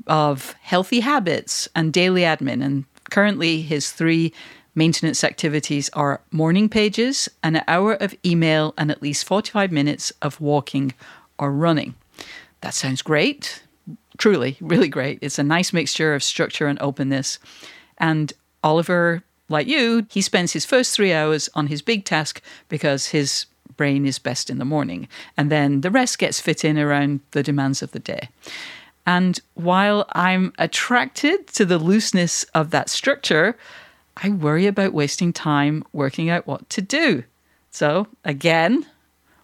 of 0.05 0.53
healthy 0.61 0.99
habits 0.99 1.67
and 1.73 1.91
daily 1.91 2.21
admin. 2.21 2.63
And 2.63 2.85
currently, 3.09 3.63
his 3.63 3.91
three 3.91 4.31
maintenance 4.75 5.23
activities 5.23 5.89
are 5.93 6.21
morning 6.29 6.69
pages, 6.69 7.27
an 7.41 7.63
hour 7.67 7.93
of 7.95 8.13
email, 8.23 8.75
and 8.77 8.91
at 8.91 9.01
least 9.01 9.25
45 9.25 9.71
minutes 9.71 10.13
of 10.21 10.39
walking 10.39 10.93
or 11.39 11.51
running. 11.51 11.95
That 12.61 12.75
sounds 12.75 13.01
great 13.01 13.63
truly 14.17 14.57
really 14.61 14.87
great. 14.87 15.19
It's 15.21 15.39
a 15.39 15.43
nice 15.43 15.73
mixture 15.73 16.13
of 16.13 16.23
structure 16.23 16.67
and 16.67 16.81
openness. 16.81 17.39
And 17.97 18.33
Oliver, 18.63 19.23
like 19.49 19.67
you, 19.67 20.05
he 20.09 20.21
spends 20.21 20.53
his 20.53 20.65
first 20.65 20.95
three 20.95 21.13
hours 21.13 21.49
on 21.53 21.67
his 21.67 21.81
big 21.81 22.05
task 22.05 22.41
because 22.69 23.07
his 23.07 23.45
brain 23.77 24.05
is 24.05 24.19
best 24.19 24.49
in 24.49 24.57
the 24.57 24.65
morning. 24.65 25.07
And 25.37 25.51
then 25.51 25.81
the 25.81 25.91
rest 25.91 26.17
gets 26.17 26.39
fit 26.39 26.63
in 26.63 26.77
around 26.77 27.19
the 27.31 27.43
demands 27.43 27.81
of 27.81 27.91
the 27.91 27.99
day. 27.99 28.29
And 29.05 29.39
while 29.53 30.07
I'm 30.13 30.53
attracted 30.57 31.47
to 31.47 31.65
the 31.65 31.77
looseness 31.77 32.43
of 32.55 32.71
that 32.71 32.89
structure, 32.89 33.55
I 34.17 34.29
worry 34.29 34.65
about 34.65 34.93
wasting 34.93 35.33
time 35.33 35.83
working 35.93 36.29
out 36.29 36.47
what 36.47 36.69
to 36.71 36.81
do. 36.81 37.23
So, 37.69 38.07
again, 38.23 38.85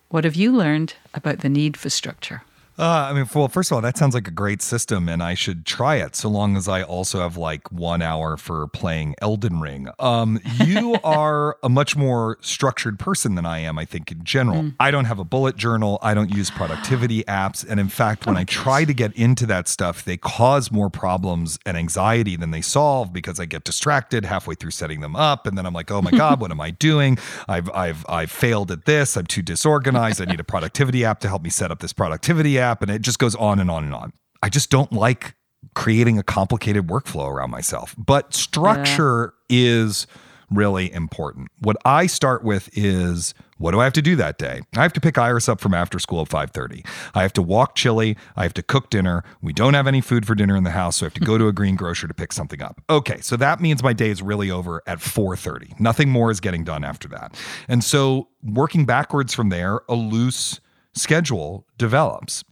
what 0.09 0.23
have 0.23 0.35
you 0.35 0.51
learned 0.51 0.95
about 1.13 1.39
the 1.39 1.49
need 1.49 1.77
for 1.77 1.89
structure? 1.89 2.43
Uh, 2.81 3.09
I 3.11 3.13
mean, 3.13 3.29
well, 3.35 3.47
first 3.47 3.69
of 3.69 3.75
all, 3.75 3.81
that 3.81 3.95
sounds 3.95 4.15
like 4.15 4.27
a 4.27 4.31
great 4.31 4.59
system, 4.59 5.07
and 5.07 5.21
I 5.21 5.35
should 5.35 5.67
try 5.67 5.97
it. 5.97 6.15
So 6.15 6.27
long 6.29 6.57
as 6.57 6.67
I 6.67 6.81
also 6.81 7.19
have 7.19 7.37
like 7.37 7.71
one 7.71 8.01
hour 8.01 8.37
for 8.37 8.67
playing 8.69 9.13
Elden 9.21 9.59
Ring. 9.59 9.89
Um, 9.99 10.39
you 10.65 10.95
are 11.03 11.57
a 11.61 11.69
much 11.69 11.95
more 11.95 12.39
structured 12.41 12.97
person 12.97 13.35
than 13.35 13.45
I 13.45 13.59
am. 13.59 13.77
I 13.77 13.85
think 13.85 14.11
in 14.11 14.23
general, 14.23 14.63
mm. 14.63 14.75
I 14.79 14.89
don't 14.89 15.05
have 15.05 15.19
a 15.19 15.23
bullet 15.23 15.57
journal. 15.57 15.99
I 16.01 16.15
don't 16.15 16.33
use 16.33 16.49
productivity 16.49 17.23
apps, 17.27 17.63
and 17.69 17.79
in 17.79 17.87
fact, 17.87 18.25
when 18.25 18.35
oh, 18.35 18.39
I 18.39 18.45
try 18.45 18.83
to 18.83 18.95
get 18.95 19.13
into 19.13 19.45
that 19.45 19.67
stuff, 19.67 20.03
they 20.03 20.17
cause 20.17 20.71
more 20.71 20.89
problems 20.89 21.59
and 21.67 21.77
anxiety 21.77 22.35
than 22.35 22.49
they 22.49 22.61
solve 22.61 23.13
because 23.13 23.39
I 23.39 23.45
get 23.45 23.63
distracted 23.63 24.25
halfway 24.25 24.55
through 24.55 24.71
setting 24.71 25.01
them 25.01 25.15
up, 25.15 25.45
and 25.45 25.55
then 25.55 25.67
I'm 25.67 25.73
like, 25.75 25.91
oh 25.91 26.01
my 26.01 26.09
god, 26.09 26.41
what 26.41 26.49
am 26.49 26.59
I 26.59 26.71
doing? 26.71 27.19
I've 27.47 27.69
I've 27.75 28.03
I've 28.09 28.31
failed 28.31 28.71
at 28.71 28.85
this. 28.85 29.15
I'm 29.17 29.27
too 29.27 29.43
disorganized. 29.43 30.19
I 30.19 30.25
need 30.25 30.39
a 30.39 30.43
productivity 30.43 31.05
app 31.05 31.19
to 31.19 31.27
help 31.27 31.43
me 31.43 31.51
set 31.51 31.69
up 31.69 31.79
this 31.79 31.93
productivity 31.93 32.57
app 32.57 32.70
and 32.81 32.91
it 32.91 33.01
just 33.01 33.19
goes 33.19 33.35
on 33.35 33.59
and 33.59 33.71
on 33.71 33.83
and 33.83 33.93
on. 33.93 34.13
I 34.43 34.49
just 34.49 34.69
don't 34.69 34.91
like 34.91 35.35
creating 35.75 36.17
a 36.17 36.23
complicated 36.23 36.87
workflow 36.87 37.27
around 37.27 37.51
myself. 37.51 37.95
But 37.97 38.33
structure 38.33 39.33
yeah. 39.49 39.57
is 39.59 40.07
really 40.49 40.91
important. 40.91 41.47
What 41.59 41.77
I 41.85 42.07
start 42.07 42.43
with 42.43 42.69
is 42.73 43.33
what 43.57 43.71
do 43.71 43.79
I 43.79 43.83
have 43.83 43.93
to 43.93 44.01
do 44.01 44.15
that 44.17 44.37
day? 44.37 44.61
I 44.75 44.81
have 44.81 44.93
to 44.93 45.01
pick 45.01 45.17
Iris 45.17 45.47
up 45.47 45.61
from 45.61 45.73
after 45.73 45.97
school 45.99 46.21
at 46.21 46.29
5:30. 46.29 46.85
I 47.13 47.21
have 47.21 47.33
to 47.33 47.41
walk 47.41 47.75
Chili, 47.75 48.17
I 48.35 48.43
have 48.43 48.53
to 48.55 48.63
cook 48.63 48.89
dinner. 48.89 49.23
We 49.41 49.53
don't 49.53 49.75
have 49.75 49.87
any 49.87 50.01
food 50.01 50.25
for 50.25 50.35
dinner 50.35 50.55
in 50.55 50.63
the 50.63 50.71
house, 50.71 50.97
so 50.97 51.05
I 51.05 51.07
have 51.07 51.13
to 51.13 51.21
go 51.21 51.37
to 51.37 51.47
a 51.47 51.53
green 51.53 51.75
grocer 51.75 52.07
to 52.07 52.13
pick 52.13 52.33
something 52.33 52.61
up. 52.61 52.81
Okay, 52.89 53.21
so 53.21 53.37
that 53.37 53.61
means 53.61 53.81
my 53.81 53.93
day 53.93 54.09
is 54.09 54.21
really 54.21 54.51
over 54.51 54.81
at 54.87 54.99
4:30. 54.99 55.79
Nothing 55.79 56.09
more 56.09 56.31
is 56.31 56.39
getting 56.39 56.63
done 56.63 56.83
after 56.83 57.07
that. 57.09 57.35
And 57.67 57.83
so 57.83 58.27
working 58.43 58.85
backwards 58.85 59.33
from 59.33 59.49
there, 59.49 59.81
a 59.87 59.95
loose 59.95 60.59
schedule 60.93 61.65
develops 61.77 62.43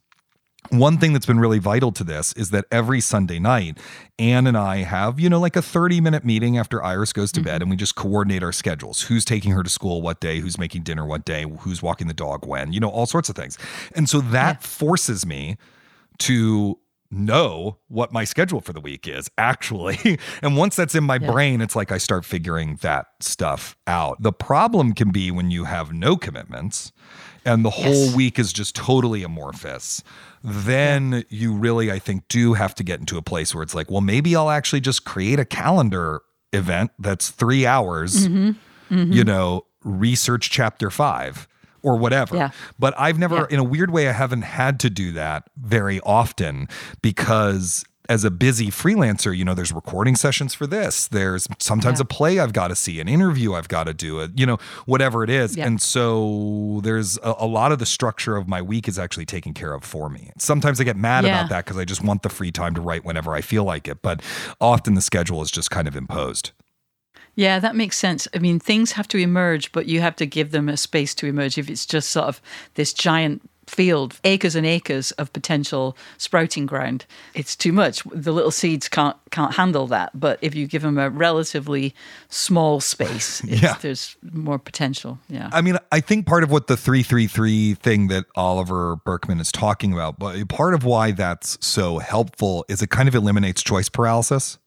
one 0.70 0.98
thing 0.98 1.14
that's 1.14 1.26
been 1.26 1.40
really 1.40 1.58
vital 1.60 1.92
to 1.94 2.04
this 2.04 2.34
is 2.34 2.50
that 2.52 2.66
every 2.72 3.00
Sunday 3.00 3.40
night, 3.40 3.78
Anne 4.20 4.46
and 4.46 4.58
I 4.58 4.78
have, 4.78 5.20
you 5.20 5.30
know, 5.30 5.40
like 5.40 5.56
a 5.56 5.62
30 5.62 6.02
minute 6.02 6.26
meeting 6.26 6.58
after 6.58 6.84
Iris 6.84 7.14
goes 7.14 7.32
to 7.32 7.40
mm-hmm. 7.40 7.46
bed 7.46 7.62
and 7.62 7.72
we 7.72 7.78
just 7.78 7.96
coordinate 7.96 8.44
our 8.44 8.52
schedules. 8.52 9.04
Who's 9.04 9.26
taking 9.26 9.52
her 9.54 9.64
to 9.64 9.70
school 9.70 10.02
what 10.02 10.20
day, 10.20 10.40
who's 10.40 10.58
making 10.58 10.84
dinner 10.84 11.06
what 11.06 11.26
day, 11.26 11.46
who's 11.62 11.82
walking 11.82 12.08
the 12.08 12.14
dog 12.14 12.46
when, 12.46 12.74
you 12.74 12.80
know, 12.80 12.90
all 12.90 13.06
sorts 13.06 13.30
of 13.30 13.36
things. 13.36 13.58
And 13.96 14.10
so 14.10 14.20
that 14.22 14.58
yeah. 14.58 14.68
forces 14.68 15.26
me 15.26 15.58
to 16.20 16.78
know 17.12 17.78
what 17.88 18.14
my 18.14 18.24
schedule 18.24 18.62
for 18.62 18.74
the 18.74 18.82
week 18.82 19.08
is 19.08 19.32
actually. 19.38 20.20
and 20.42 20.58
once 20.58 20.76
that's 20.76 20.94
in 20.94 21.04
my 21.04 21.18
yeah. 21.20 21.32
brain, 21.32 21.62
it's 21.62 21.76
like 21.76 21.92
I 21.92 21.98
start 21.98 22.26
figuring 22.26 22.78
that 22.82 23.08
stuff 23.20 23.76
out. 23.88 24.22
The 24.22 24.34
problem 24.34 24.94
can 24.94 25.12
be 25.12 25.32
when 25.32 25.50
you 25.50 25.64
have 25.64 25.92
no 25.92 26.18
commitments 26.18 26.92
and 27.46 27.66
the 27.66 27.72
yes. 27.72 27.84
whole 27.84 28.16
week 28.16 28.40
is 28.40 28.54
just 28.54 28.76
totally 28.76 29.24
amorphous 29.24 30.04
then 30.44 31.24
you 31.30 31.54
really, 31.54 31.92
I 31.92 32.00
think, 32.00 32.28
do 32.28 32.54
have 32.54 32.74
to 32.76 32.84
get 32.84 33.00
into 33.00 33.18
a 33.18 33.22
place 33.22 33.54
where 33.54 33.64
it's 33.64 33.76
like, 33.76 33.92
well, 33.92 34.02
maybe 34.02 34.36
I'll 34.36 34.50
actually 34.50 34.82
just 34.82 35.06
create 35.06 35.40
a 35.40 35.46
calendar 35.46 36.22
event 36.54 36.92
that's 36.98 37.30
three 37.30 37.66
hours, 37.66 38.28
mm-hmm. 38.28 38.52
Mm-hmm. 38.94 39.12
you 39.12 39.24
know, 39.24 39.66
research 39.84 40.50
chapter 40.50 40.90
five 40.90 41.48
or 41.82 41.98
whatever. 41.98 42.36
Yeah. 42.36 42.52
But 42.78 42.94
I've 42.98 43.20
never, 43.20 43.36
yeah. 43.36 43.48
in 43.50 43.60
a 43.60 43.64
weird 43.64 43.92
way, 43.92 44.08
I 44.08 44.14
haven't 44.14 44.44
had 44.44 44.80
to 44.82 44.90
do 44.90 45.12
that 45.14 45.50
very 45.58 46.00
often 46.02 46.68
because 47.02 47.84
as 48.10 48.24
a 48.24 48.32
busy 48.32 48.72
freelancer, 48.72 49.38
you 49.38 49.46
know, 49.46 49.54
there's 49.54 49.72
recording 49.72 50.16
sessions 50.16 50.56
for 50.56 50.66
this. 50.66 51.08
There's 51.08 51.48
sometimes 51.60 52.00
yeah. 52.00 52.04
a 52.04 52.06
play 52.06 52.40
I've 52.40 52.54
got 52.54 52.70
to 52.70 52.76
see, 52.76 53.00
an 53.00 53.08
interview 53.08 53.54
I've 53.54 53.68
got 53.68 53.84
to 53.84 53.94
do, 53.94 54.20
it, 54.20 54.32
you 54.36 54.48
know, 54.48 54.58
whatever 54.88 55.24
it 55.24 55.30
is. 55.30 55.56
Yeah. 55.56 55.68
And 55.68 55.80
so 55.80 56.82
there's 56.84 57.18
a, 57.20 57.36
a, 57.38 57.46
lot 57.46 57.72
of 57.72 57.78
the 57.78 57.86
structure 57.86 58.36
of 58.36 58.48
my 58.48 58.64
week 58.64 58.88
is 58.88 58.98
actually 58.98 59.26
taken 59.26 59.54
care 59.54 59.74
of 59.74 59.84
for 59.84 60.10
me. 60.10 60.32
Sometimes 60.40 60.82
I 60.82 60.86
get 60.86 60.98
mad 60.98 61.24
yeah. 61.24 61.40
about 61.40 61.50
that 61.52 61.66
because 61.66 61.78
I 61.78 61.86
just 61.86 62.04
want 62.04 62.24
the 62.24 62.30
free 62.30 62.52
time 62.52 62.74
to 62.74 62.82
write 62.82 63.06
whenever 63.06 63.36
I 63.36 63.42
feel 63.42 63.64
like 63.64 63.88
it. 63.88 64.02
But 64.02 64.24
often 64.60 64.96
the 64.96 65.02
schedule 65.02 65.44
is 65.44 65.52
just 65.52 65.70
kind 65.70 65.88
of 65.88 65.96
imposed. 65.96 66.52
Yeah, 67.36 67.60
that 67.60 67.76
makes 67.76 67.96
sense. 67.96 68.28
I 68.34 68.40
mean, 68.40 68.60
things 68.60 68.94
have 68.94 69.08
to 69.10 69.18
emerge, 69.20 69.72
but 69.72 69.86
you 69.86 70.02
have 70.02 70.16
to 70.18 70.26
give 70.26 70.50
them 70.52 70.68
a 70.68 70.76
space 70.76 71.14
to 71.16 71.28
emerge. 71.28 71.58
If 71.60 71.70
it's 71.70 71.86
just 71.86 72.10
sort 72.10 72.26
of 72.28 72.42
this 72.74 72.92
giant 72.92 73.48
field, 73.70 74.20
acres 74.24 74.56
and 74.56 74.66
acres 74.66 75.12
of 75.12 75.32
potential 75.32 75.96
sprouting 76.18 76.66
ground. 76.66 77.06
It's 77.34 77.56
too 77.56 77.72
much. 77.72 78.04
The 78.12 78.32
little 78.32 78.52
seeds 78.52 78.90
can't 78.90 79.16
can't 79.32 79.56
handle 79.56 79.88
that. 79.88 80.20
But 80.20 80.40
if 80.42 80.56
you 80.56 80.68
give 80.68 80.82
them 80.82 80.98
a 80.98 81.10
relatively 81.10 81.94
small 82.30 82.80
space, 82.80 83.44
yeah. 83.46 83.78
there's 83.82 84.18
more 84.32 84.60
potential. 84.60 85.20
Yeah. 85.30 85.50
I 85.54 85.62
mean, 85.62 85.78
I 85.92 86.00
think 86.00 86.26
part 86.26 86.44
of 86.44 86.52
what 86.52 86.68
the 86.68 86.76
333 86.76 87.76
thing 87.76 88.08
that 88.08 88.26
Oliver 88.36 88.98
Burkeman 88.98 89.40
is 89.40 89.52
talking 89.52 89.94
about, 89.94 90.20
but 90.20 90.48
part 90.50 90.74
of 90.74 90.84
why 90.84 91.12
that's 91.12 91.58
so 91.66 92.00
helpful 92.00 92.66
is 92.68 92.82
it 92.82 92.90
kind 92.90 93.08
of 93.08 93.16
eliminates 93.16 93.62
choice 93.62 93.90
paralysis 93.90 94.58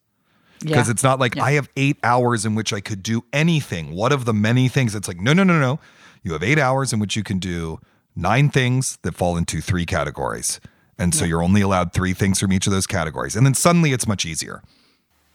because 0.63 0.87
yeah. 0.87 0.91
it's 0.91 1.03
not 1.03 1.19
like 1.19 1.35
yeah. 1.35 1.43
I 1.43 1.51
have 1.53 1.69
eight 1.75 1.97
hours 2.03 2.45
in 2.45 2.55
which 2.55 2.73
I 2.73 2.79
could 2.79 3.03
do 3.03 3.23
anything. 3.33 3.93
What 3.93 4.11
of 4.11 4.25
the 4.25 4.33
many 4.33 4.69
things? 4.69 4.95
It's 4.95 5.07
like, 5.07 5.19
no, 5.19 5.33
no, 5.33 5.43
no, 5.43 5.59
no. 5.59 5.79
You 6.23 6.33
have 6.33 6.43
eight 6.43 6.59
hours 6.59 6.93
in 6.93 6.99
which 6.99 7.15
you 7.15 7.23
can 7.23 7.39
do 7.39 7.79
nine 8.15 8.49
things 8.49 8.97
that 9.03 9.15
fall 9.15 9.37
into 9.37 9.61
three 9.61 9.85
categories. 9.85 10.59
And 10.97 11.13
so 11.13 11.25
yeah. 11.25 11.29
you're 11.29 11.43
only 11.43 11.61
allowed 11.61 11.93
three 11.93 12.13
things 12.13 12.39
from 12.39 12.53
each 12.53 12.67
of 12.67 12.73
those 12.73 12.87
categories. 12.87 13.35
And 13.35 13.45
then 13.45 13.53
suddenly 13.53 13.91
it's 13.91 14.07
much 14.07 14.25
easier. 14.25 14.61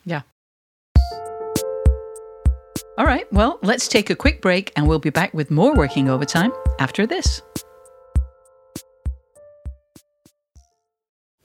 Yeah. 0.04 0.22
All 2.96 3.04
right. 3.04 3.30
Well, 3.32 3.58
let's 3.62 3.86
take 3.86 4.10
a 4.10 4.16
quick 4.16 4.42
break 4.42 4.72
and 4.76 4.88
we'll 4.88 4.98
be 4.98 5.10
back 5.10 5.32
with 5.34 5.50
more 5.50 5.74
working 5.74 6.08
overtime 6.08 6.52
after 6.78 7.06
this. 7.06 7.42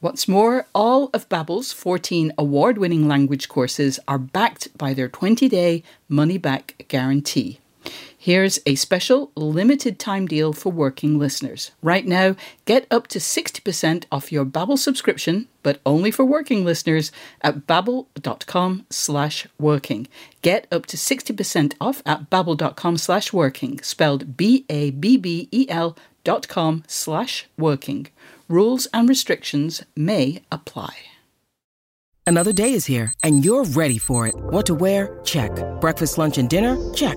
What's 0.00 0.26
more, 0.26 0.66
all 0.74 1.10
of 1.12 1.28
Babbel's 1.28 1.72
14 1.74 2.32
award-winning 2.38 3.06
language 3.06 3.50
courses 3.50 4.00
are 4.08 4.16
backed 4.16 4.76
by 4.78 4.94
their 4.94 5.10
20-day 5.10 5.82
money-back 6.08 6.86
guarantee. 6.88 7.60
Here's 8.22 8.60
a 8.66 8.74
special 8.74 9.32
limited 9.34 9.98
time 9.98 10.26
deal 10.26 10.52
for 10.52 10.70
working 10.70 11.18
listeners. 11.18 11.70
Right 11.82 12.06
now, 12.06 12.36
get 12.66 12.86
up 12.90 13.06
to 13.08 13.18
60% 13.18 14.04
off 14.12 14.30
your 14.30 14.44
Babbel 14.44 14.76
subscription, 14.76 15.48
but 15.62 15.80
only 15.86 16.10
for 16.10 16.26
working 16.26 16.62
listeners 16.62 17.12
at 17.40 17.66
babbel.com 17.66 18.84
slash 18.90 19.46
working. 19.58 20.06
Get 20.42 20.66
up 20.70 20.84
to 20.86 20.98
60% 20.98 21.72
off 21.80 22.02
at 22.04 22.28
babbel.com 22.28 22.98
slash 22.98 23.32
working, 23.32 23.80
spelled 23.80 24.36
B-A-B-B-E-L 24.36 25.96
dot 26.22 26.46
com 26.46 26.84
slash 26.86 27.46
working. 27.56 28.08
Rules 28.50 28.86
and 28.92 29.08
restrictions 29.08 29.82
may 29.96 30.42
apply. 30.52 30.94
Another 32.26 32.52
day 32.52 32.74
is 32.74 32.84
here, 32.84 33.14
and 33.24 33.42
you're 33.42 33.64
ready 33.64 33.96
for 33.96 34.26
it. 34.26 34.34
What 34.36 34.66
to 34.66 34.74
wear? 34.74 35.18
Check. 35.24 35.52
Breakfast, 35.80 36.18
lunch, 36.18 36.36
and 36.36 36.50
dinner? 36.50 36.76
Check. 36.92 37.16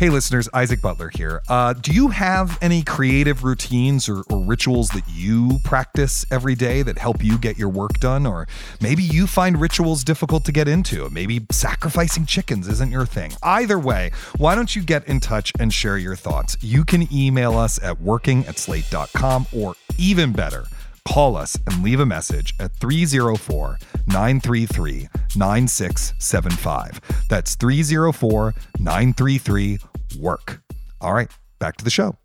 Hey, 0.00 0.08
listeners, 0.08 0.48
Isaac 0.54 0.80
Butler 0.80 1.10
here. 1.10 1.42
Uh, 1.46 1.74
do 1.74 1.92
you 1.92 2.08
have 2.08 2.56
any 2.62 2.82
creative 2.82 3.44
routines 3.44 4.08
or, 4.08 4.22
or 4.30 4.38
rituals 4.38 4.88
that 4.94 5.04
you 5.06 5.58
practice 5.62 6.24
every 6.30 6.54
day 6.54 6.80
that 6.80 6.96
help 6.96 7.22
you 7.22 7.36
get 7.36 7.58
your 7.58 7.68
work 7.68 8.00
done? 8.00 8.26
Or 8.26 8.48
maybe 8.80 9.02
you 9.02 9.26
find 9.26 9.60
rituals 9.60 10.02
difficult 10.02 10.46
to 10.46 10.52
get 10.52 10.68
into. 10.68 11.10
Maybe 11.10 11.44
sacrificing 11.52 12.24
chickens 12.24 12.66
isn't 12.66 12.90
your 12.90 13.04
thing. 13.04 13.32
Either 13.42 13.78
way, 13.78 14.12
why 14.38 14.54
don't 14.54 14.74
you 14.74 14.82
get 14.82 15.06
in 15.06 15.20
touch 15.20 15.52
and 15.60 15.70
share 15.70 15.98
your 15.98 16.16
thoughts? 16.16 16.56
You 16.62 16.82
can 16.82 17.06
email 17.12 17.58
us 17.58 17.78
at 17.82 18.00
working 18.00 18.46
at 18.46 18.56
slate.com 18.56 19.48
or 19.52 19.74
even 19.98 20.32
better, 20.32 20.64
Call 21.06 21.36
us 21.36 21.58
and 21.66 21.82
leave 21.82 22.00
a 22.00 22.06
message 22.06 22.54
at 22.60 22.72
304 22.76 23.78
933 24.06 25.08
9675. 25.34 27.00
That's 27.28 27.54
304 27.54 28.54
933 28.78 29.78
WORK. 30.18 30.62
All 31.00 31.12
right, 31.12 31.30
back 31.58 31.76
to 31.76 31.84
the 31.84 31.90
show. 31.90 32.16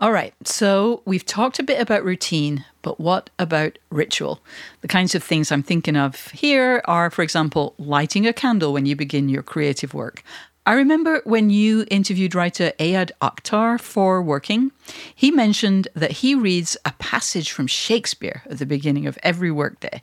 All 0.00 0.12
right, 0.12 0.34
so 0.44 1.02
we've 1.04 1.24
talked 1.24 1.58
a 1.58 1.62
bit 1.62 1.80
about 1.80 2.04
routine, 2.04 2.64
but 2.82 2.98
what 2.98 3.30
about 3.38 3.78
ritual? 3.90 4.40
The 4.80 4.88
kinds 4.88 5.14
of 5.14 5.22
things 5.22 5.52
I'm 5.52 5.62
thinking 5.62 5.96
of 5.96 6.28
here 6.32 6.82
are, 6.86 7.10
for 7.10 7.22
example, 7.22 7.74
lighting 7.78 8.26
a 8.26 8.32
candle 8.32 8.72
when 8.72 8.86
you 8.86 8.96
begin 8.96 9.28
your 9.28 9.44
creative 9.44 9.94
work, 9.94 10.24
I 10.66 10.72
remember 10.72 11.20
when 11.24 11.50
you 11.50 11.84
interviewed 11.90 12.34
writer 12.34 12.72
Ayad 12.78 13.10
Akhtar 13.20 13.78
for 13.78 14.22
Working, 14.22 14.72
he 15.14 15.30
mentioned 15.30 15.88
that 15.94 16.12
he 16.12 16.34
reads 16.34 16.74
a 16.86 16.92
passage 16.98 17.52
from 17.52 17.66
Shakespeare 17.66 18.42
at 18.48 18.58
the 18.58 18.64
beginning 18.64 19.06
of 19.06 19.18
every 19.22 19.50
workday. 19.50 20.00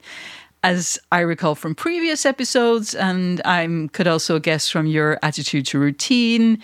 As 0.64 1.00
I 1.12 1.22
recall 1.22 1.56
from 1.56 1.74
previous 1.74 2.24
episodes, 2.26 2.94
and 2.94 3.42
I 3.46 3.88
could 3.94 4.08
also 4.08 4.38
guess 4.38 4.70
from 4.70 4.86
your 4.86 5.18
attitude 5.24 5.66
to 5.68 5.80
routine, 5.80 6.62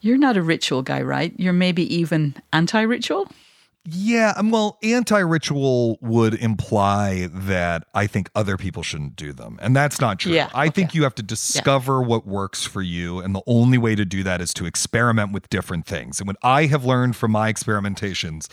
you're 0.00 0.18
not 0.18 0.36
a 0.36 0.42
ritual 0.42 0.82
guy, 0.82 1.02
right? 1.02 1.34
You're 1.36 1.52
maybe 1.52 1.82
even 1.94 2.36
anti 2.52 2.80
ritual? 2.82 3.28
Yeah, 3.92 4.34
um, 4.36 4.50
well, 4.50 4.78
anti-ritual 4.84 5.98
would 6.00 6.34
imply 6.34 7.28
that 7.32 7.84
I 7.92 8.06
think 8.06 8.30
other 8.36 8.56
people 8.56 8.84
shouldn't 8.84 9.16
do 9.16 9.32
them, 9.32 9.58
and 9.60 9.74
that's 9.74 10.00
not 10.00 10.20
true. 10.20 10.32
Yeah, 10.32 10.48
I 10.54 10.66
okay. 10.66 10.70
think 10.70 10.94
you 10.94 11.02
have 11.02 11.14
to 11.16 11.24
discover 11.24 12.00
what 12.00 12.24
works 12.24 12.64
for 12.64 12.82
you, 12.82 13.18
and 13.18 13.34
the 13.34 13.42
only 13.48 13.78
way 13.78 13.96
to 13.96 14.04
do 14.04 14.22
that 14.22 14.40
is 14.40 14.54
to 14.54 14.66
experiment 14.66 15.32
with 15.32 15.48
different 15.50 15.86
things. 15.86 16.20
And 16.20 16.28
what 16.28 16.36
I 16.42 16.66
have 16.66 16.84
learned 16.84 17.16
from 17.16 17.32
my 17.32 17.52
experimentations 17.52 18.48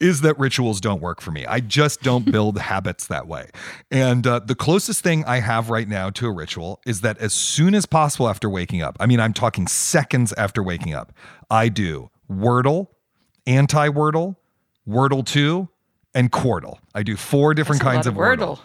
is 0.00 0.20
that 0.20 0.38
rituals 0.38 0.82
don't 0.82 1.00
work 1.00 1.22
for 1.22 1.30
me. 1.30 1.46
I 1.46 1.60
just 1.60 2.02
don't 2.02 2.30
build 2.30 2.58
habits 2.58 3.06
that 3.06 3.26
way. 3.26 3.48
And 3.90 4.26
uh, 4.26 4.40
the 4.40 4.54
closest 4.54 5.02
thing 5.02 5.24
I 5.24 5.40
have 5.40 5.70
right 5.70 5.88
now 5.88 6.10
to 6.10 6.26
a 6.26 6.32
ritual 6.32 6.80
is 6.84 7.00
that 7.00 7.16
as 7.18 7.32
soon 7.32 7.74
as 7.74 7.86
possible 7.86 8.28
after 8.28 8.50
waking 8.50 8.82
up, 8.82 8.98
I 9.00 9.06
mean, 9.06 9.20
I'm 9.20 9.32
talking 9.32 9.66
seconds 9.66 10.34
after 10.34 10.62
waking 10.62 10.92
up, 10.92 11.12
I 11.48 11.70
do 11.70 12.10
Wordle, 12.30 12.88
anti-Wordle 13.46 13.94
Wordle 13.94 14.36
2, 14.86 15.68
and 16.14 16.30
Quordle. 16.30 16.78
I 16.94 17.02
do 17.02 17.16
four 17.16 17.54
different 17.54 17.82
That's 17.82 17.94
kinds 17.94 18.06
of 18.06 18.14
of 18.14 18.20
Wordle. 18.20 18.56
Wordle. 18.56 18.60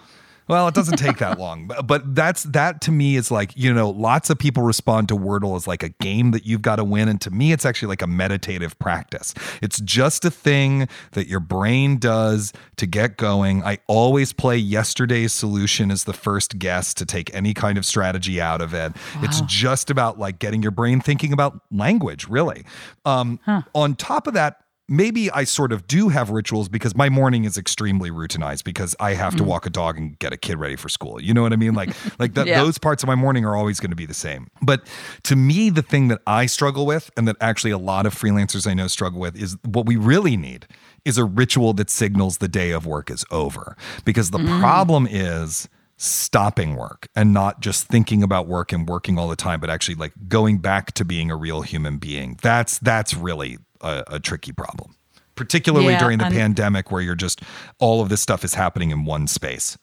Well, 0.49 0.67
it 0.67 0.73
doesn't 0.73 0.97
take 0.97 1.19
that 1.19 1.37
long, 1.39 1.67
but, 1.67 1.85
but 1.85 2.15
that's 2.15 2.41
that 2.43 2.81
to 2.81 2.91
me 2.91 3.15
is 3.15 3.29
like, 3.29 3.51
you 3.55 3.71
know, 3.71 3.91
lots 3.91 4.31
of 4.31 4.39
people 4.39 4.63
respond 4.63 5.07
to 5.09 5.15
Wordle 5.15 5.55
as 5.55 5.67
like 5.67 5.83
a 5.83 5.89
game 5.89 6.31
that 6.31 6.43
you've 6.43 6.63
got 6.63 6.77
to 6.77 6.83
win. 6.83 7.07
And 7.07 7.21
to 7.21 7.29
me, 7.29 7.51
it's 7.51 7.65
actually 7.65 7.89
like 7.89 8.01
a 8.01 8.07
meditative 8.07 8.77
practice. 8.79 9.35
It's 9.61 9.79
just 9.79 10.25
a 10.25 10.31
thing 10.31 10.89
that 11.11 11.27
your 11.27 11.39
brain 11.39 11.99
does 11.99 12.51
to 12.77 12.87
get 12.87 13.15
going. 13.15 13.63
I 13.63 13.77
always 13.85 14.33
play 14.33 14.57
yesterday's 14.57 15.33
solution 15.33 15.91
as 15.91 16.05
the 16.05 16.13
first 16.13 16.57
guess 16.57 16.95
to 16.95 17.05
take 17.05 17.31
any 17.35 17.53
kind 17.53 17.77
of 17.77 17.85
strategy 17.85 18.41
out 18.41 18.61
of 18.61 18.73
it. 18.73 18.93
It's 19.21 19.41
just 19.41 19.91
about 19.91 20.17
like 20.17 20.39
getting 20.39 20.63
your 20.63 20.71
brain 20.71 20.99
thinking 20.99 21.31
about 21.31 21.61
language, 21.71 22.27
really. 22.27 22.65
Um, 23.05 23.39
On 23.75 23.95
top 23.95 24.25
of 24.25 24.33
that, 24.33 24.63
maybe 24.89 25.29
I 25.31 25.43
sort 25.43 25.71
of 25.71 25.87
do 25.87 26.09
have 26.09 26.29
rituals 26.29 26.67
because 26.67 26.95
my 26.95 27.09
morning 27.09 27.45
is 27.45 27.57
extremely 27.57 28.09
routinized 28.09 28.63
because 28.63 28.95
I 28.99 29.13
have 29.13 29.33
to 29.35 29.43
mm-hmm. 29.43 29.49
walk 29.49 29.65
a 29.65 29.69
dog 29.69 29.97
and 29.97 30.17
get 30.19 30.33
a 30.33 30.37
kid 30.37 30.57
ready 30.57 30.75
for 30.75 30.89
school. 30.89 31.21
You 31.21 31.33
know 31.33 31.43
what 31.43 31.53
I 31.53 31.55
mean? 31.55 31.73
Like 31.73 31.89
like 32.19 32.33
that 32.33 32.47
Yeah. 32.47 32.63
those 32.63 32.77
parts 32.77 33.03
of 33.03 33.07
my 33.07 33.15
morning 33.15 33.45
are 33.45 33.55
always 33.55 33.79
going 33.79 33.91
to 33.91 33.95
be 33.95 34.05
the 34.05 34.13
same. 34.13 34.47
But 34.61 34.85
to 35.23 35.35
me 35.35 35.69
the 35.69 35.81
thing 35.81 36.07
that 36.09 36.21
I 36.25 36.47
struggle 36.47 36.85
with 36.85 37.11
and 37.15 37.27
that 37.27 37.37
actually 37.39 37.71
a 37.71 37.77
lot 37.77 38.05
of 38.05 38.15
freelancers 38.15 38.67
I 38.67 38.73
know 38.73 38.87
struggle 38.87 39.19
with 39.19 39.35
is 39.35 39.57
what 39.63 39.85
we 39.85 39.95
really 39.95 40.35
need 40.35 40.67
is 41.05 41.17
a 41.17 41.25
ritual 41.25 41.73
that 41.73 41.89
signals 41.89 42.39
the 42.39 42.47
day 42.47 42.71
of 42.71 42.85
work 42.85 43.09
is 43.09 43.23
over. 43.31 43.77
Because 44.05 44.31
the 44.31 44.39
mm. 44.39 44.59
problem 44.59 45.07
is 45.09 45.69
stopping 46.01 46.77
work 46.77 47.09
and 47.13 47.33
not 47.33 47.59
just 47.59 47.87
thinking 47.87 48.23
about 48.23 48.47
work 48.47 48.71
and 48.71 48.87
working 48.87 49.19
all 49.19 49.27
the 49.27 49.35
time 49.35 49.59
but 49.59 49.69
actually 49.69 49.95
like 49.95 50.13
going 50.29 50.57
back 50.57 50.93
to 50.93 51.03
being 51.03 51.29
a 51.29 51.35
real 51.35 51.61
human 51.61 51.97
being 51.97 52.39
that's 52.41 52.79
that's 52.79 53.13
really 53.13 53.57
a, 53.81 54.03
a 54.07 54.19
tricky 54.19 54.51
problem 54.51 54.95
particularly 55.35 55.93
Yeah, 55.93 55.99
during 55.99 56.17
the 56.17 56.25
and- 56.25 56.33
pandemic 56.35 56.91
where 56.91 57.01
you're 57.01 57.15
just 57.15 57.41
all 57.79 58.01
of 58.01 58.09
this 58.09 58.21
stuff 58.21 58.43
is 58.43 58.55
happening 58.55 58.91
in 58.91 59.05
one 59.05 59.27
space 59.27 59.77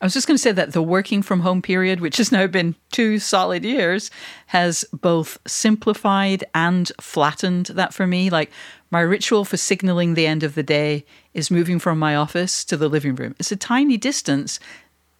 I 0.00 0.06
was 0.06 0.12
just 0.12 0.26
going 0.26 0.36
to 0.36 0.42
say 0.42 0.52
that 0.52 0.72
the 0.72 0.82
working 0.82 1.22
from 1.22 1.40
home 1.40 1.62
period, 1.62 2.00
which 2.00 2.16
has 2.16 2.32
now 2.32 2.46
been 2.48 2.74
two 2.90 3.18
solid 3.20 3.64
years, 3.64 4.10
has 4.46 4.84
both 4.92 5.38
simplified 5.46 6.44
and 6.52 6.90
flattened 7.00 7.66
that 7.66 7.94
for 7.94 8.06
me. 8.06 8.28
Like 8.28 8.50
my 8.90 9.00
ritual 9.00 9.44
for 9.44 9.56
signaling 9.56 10.14
the 10.14 10.26
end 10.26 10.42
of 10.42 10.56
the 10.56 10.64
day 10.64 11.06
is 11.32 11.50
moving 11.50 11.78
from 11.78 11.98
my 11.98 12.16
office 12.16 12.64
to 12.66 12.76
the 12.76 12.88
living 12.88 13.14
room. 13.14 13.34
It's 13.38 13.52
a 13.52 13.56
tiny 13.56 13.96
distance. 13.96 14.58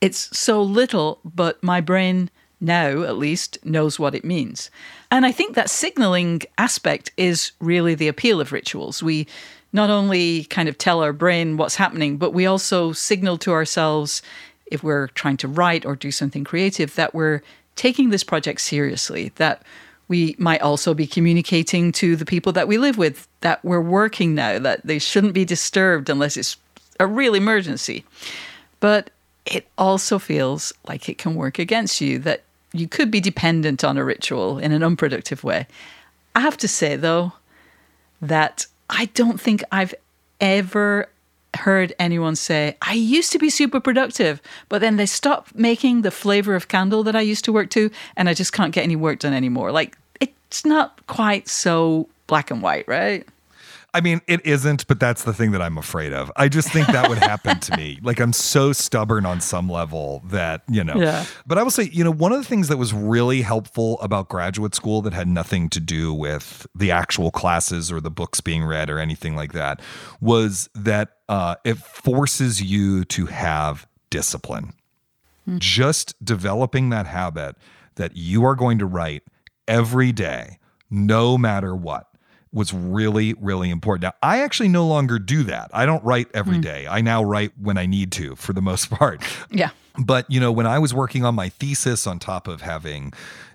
It's 0.00 0.37
so 0.37 0.61
little, 0.61 1.21
but 1.25 1.62
my 1.62 1.80
brain 1.80 2.28
now, 2.61 3.02
at 3.02 3.16
least, 3.18 3.58
knows 3.64 3.99
what 3.99 4.14
it 4.14 4.25
means. 4.25 4.70
And 5.11 5.26
I 5.26 5.32
think 5.32 5.54
that 5.54 5.70
signaling 5.70 6.42
aspect 6.58 7.11
is 7.16 7.52
really 7.61 7.94
the 7.94 8.08
appeal 8.08 8.40
of 8.40 8.52
rituals. 8.52 9.02
We 9.02 9.26
not 9.73 9.90
only 9.90 10.45
kind 10.45 10.69
of 10.69 10.78
tell 10.78 11.02
our 11.02 11.12
brain 11.12 11.56
what's 11.56 11.76
happening, 11.76 12.17
but 12.17 12.32
we 12.32 12.47
also 12.47 12.93
signal 12.93 13.38
to 13.38 13.52
ourselves 13.52 14.23
if 14.67 14.82
we're 14.82 15.08
trying 15.08 15.36
to 15.38 15.49
write 15.49 15.84
or 15.84 15.97
do 15.97 16.10
something 16.10 16.45
creative 16.45 16.95
that 16.95 17.14
we're 17.14 17.43
taking 17.76 18.10
this 18.10 18.25
project 18.25 18.60
seriously, 18.60 19.32
that 19.36 19.62
we 20.08 20.36
might 20.38 20.60
also 20.60 20.95
be 20.95 21.06
communicating 21.06 21.90
to 21.93 22.14
the 22.17 22.25
people 22.25 22.52
that 22.52 22.69
we 22.69 22.78
live 22.78 22.99
with 22.99 23.26
that 23.40 23.64
we're 23.64 23.80
working 23.80 24.34
now, 24.34 24.58
that 24.58 24.86
they 24.86 24.99
shouldn't 24.99 25.32
be 25.32 25.45
disturbed 25.45 26.08
unless 26.08 26.36
it's 26.36 26.56
a 27.00 27.06
real 27.06 27.34
emergency. 27.34 28.04
But 28.80 29.10
it 29.47 29.67
also 29.76 30.19
feels 30.19 30.73
like 30.89 31.09
it 31.09 31.19
can 31.19 31.35
work 31.35 31.59
against 31.59 32.00
you, 32.00 32.19
that 32.21 32.43
you 32.73 32.89
could 32.89 33.11
be 33.11 33.21
dependent 33.21 33.85
on 33.85 33.97
a 33.97 34.04
ritual 34.04 34.59
in 34.59 34.73
an 34.73 34.83
unproductive 34.83 35.45
way. 35.45 35.67
I 36.35 36.41
have 36.41 36.57
to 36.59 36.69
say, 36.69 36.97
though, 36.97 37.33
that 38.21 38.67
I 38.91 39.07
don't 39.15 39.41
think 39.41 39.63
I've 39.71 39.95
ever 40.41 41.09
heard 41.57 41.93
anyone 41.99 42.35
say, 42.35 42.76
I 42.83 42.95
used 42.95 43.30
to 43.33 43.39
be 43.39 43.49
super 43.49 43.78
productive, 43.78 44.43
but 44.69 44.80
then 44.80 44.97
they 44.97 45.07
stopped 45.07 45.54
making 45.54 46.02
the 46.02 46.11
flavor 46.11 46.57
of 46.57 46.67
candle 46.67 47.04
that 47.04 47.15
I 47.15 47.21
used 47.21 47.45
to 47.45 47.52
work 47.52 47.71
to, 47.71 47.91
and 48.17 48.28
I 48.28 48.35
just 48.35 48.52
can't 48.52 48.75
get 48.75 48.83
any 48.83 48.97
work 48.97 49.21
done 49.21 49.33
anymore. 49.33 49.71
Like, 49.71 49.97
it's 50.21 50.65
not 50.65 51.07
quite 51.07 51.49
so 51.49 52.09
black 52.26 52.50
and 52.50 52.63
white, 52.63 52.89
right? 52.89 53.26
I 53.95 54.00
mean, 54.00 54.21
it 54.26 54.45
isn't, 54.45 54.89
but 54.89 54.99
that's 54.99 55.23
the 55.23 55.33
thing 55.33 55.52
that 55.52 55.63
I'm 55.63 55.78
afraid 55.78 56.13
of. 56.13 56.30
I 56.37 56.49
just 56.49 56.73
think 56.73 56.89
that 56.89 57.09
would 57.09 57.19
happen 57.19 57.61
to 57.61 57.76
me. 57.76 58.00
Like, 58.02 58.19
I'm 58.19 58.33
so 58.33 58.73
stubborn 58.73 59.25
on 59.25 59.41
some 59.41 59.71
level 59.71 60.21
that, 60.26 60.63
you 60.69 60.83
know. 60.83 60.97
Yeah. 60.97 61.25
But 61.47 61.59
I 61.59 61.63
will 61.63 61.71
say, 61.71 61.85
you 61.85 62.02
know, 62.02 62.11
one 62.11 62.33
of 62.33 62.39
the 62.39 62.45
things 62.45 62.67
that 62.69 62.76
was 62.76 62.93
really 62.93 63.43
helpful 63.43 64.00
about 64.00 64.28
graduate 64.28 64.75
school 64.75 65.00
that 65.02 65.13
had 65.13 65.28
nothing 65.28 65.71
to 65.71 65.80
do 65.80 66.13
with 66.13 66.67
the 66.75 66.91
actual 66.91 67.30
classes 67.30 67.93
or 67.93 68.00
the 68.00 68.11
books 68.11 68.41
being 68.41 68.65
read 68.65 68.91
or 68.91 68.99
anything 68.99 69.37
like 69.37 69.52
that 69.52 69.80
was 70.21 70.69
that 70.75 71.11
uh, 71.28 71.54
it 71.65 71.78
forces 71.78 72.61
you 72.61 73.04
to 73.04 73.26
have 73.26 73.87
discipline. 74.11 74.73
Just 75.59 76.15
developing 76.25 76.89
that 76.89 77.07
habit 77.07 77.54
that 77.95 78.17
you 78.17 78.45
are 78.45 78.57
going 78.57 78.78
to 78.78 78.87
write 78.87 79.23
every 79.69 80.11
day, 80.11 80.59
no 80.91 81.39
matter 81.39 81.76
what 81.76 82.09
was 82.54 82.73
really, 82.73 83.34
really 83.34 83.69
important. 83.69 84.04
Now, 84.04 84.14
I 84.23 84.43
actually 84.43 84.69
no 84.69 84.86
longer 84.86 85.19
do 85.19 85.43
that. 85.43 85.71
I 85.75 85.84
don't 85.84 86.02
write 86.04 86.28
every 86.32 86.58
day. 86.58 86.86
I 86.86 87.00
now 87.00 87.23
write 87.23 87.52
when 87.60 87.76
I 87.76 87.86
need 87.86 88.12
to 88.12 88.36
for 88.36 88.52
the 88.52 88.62
most 88.62 88.90
part. 88.99 89.23
Yeah. 89.50 89.71
But, 89.99 90.30
you 90.30 90.40
know, 90.40 90.52
when 90.52 90.67
I 90.67 90.78
was 90.78 90.95
working 90.95 91.25
on 91.25 91.34
my 91.34 91.49
thesis 91.49 92.06
on 92.06 92.19
top 92.19 92.49
of 92.49 92.62
having 92.62 93.12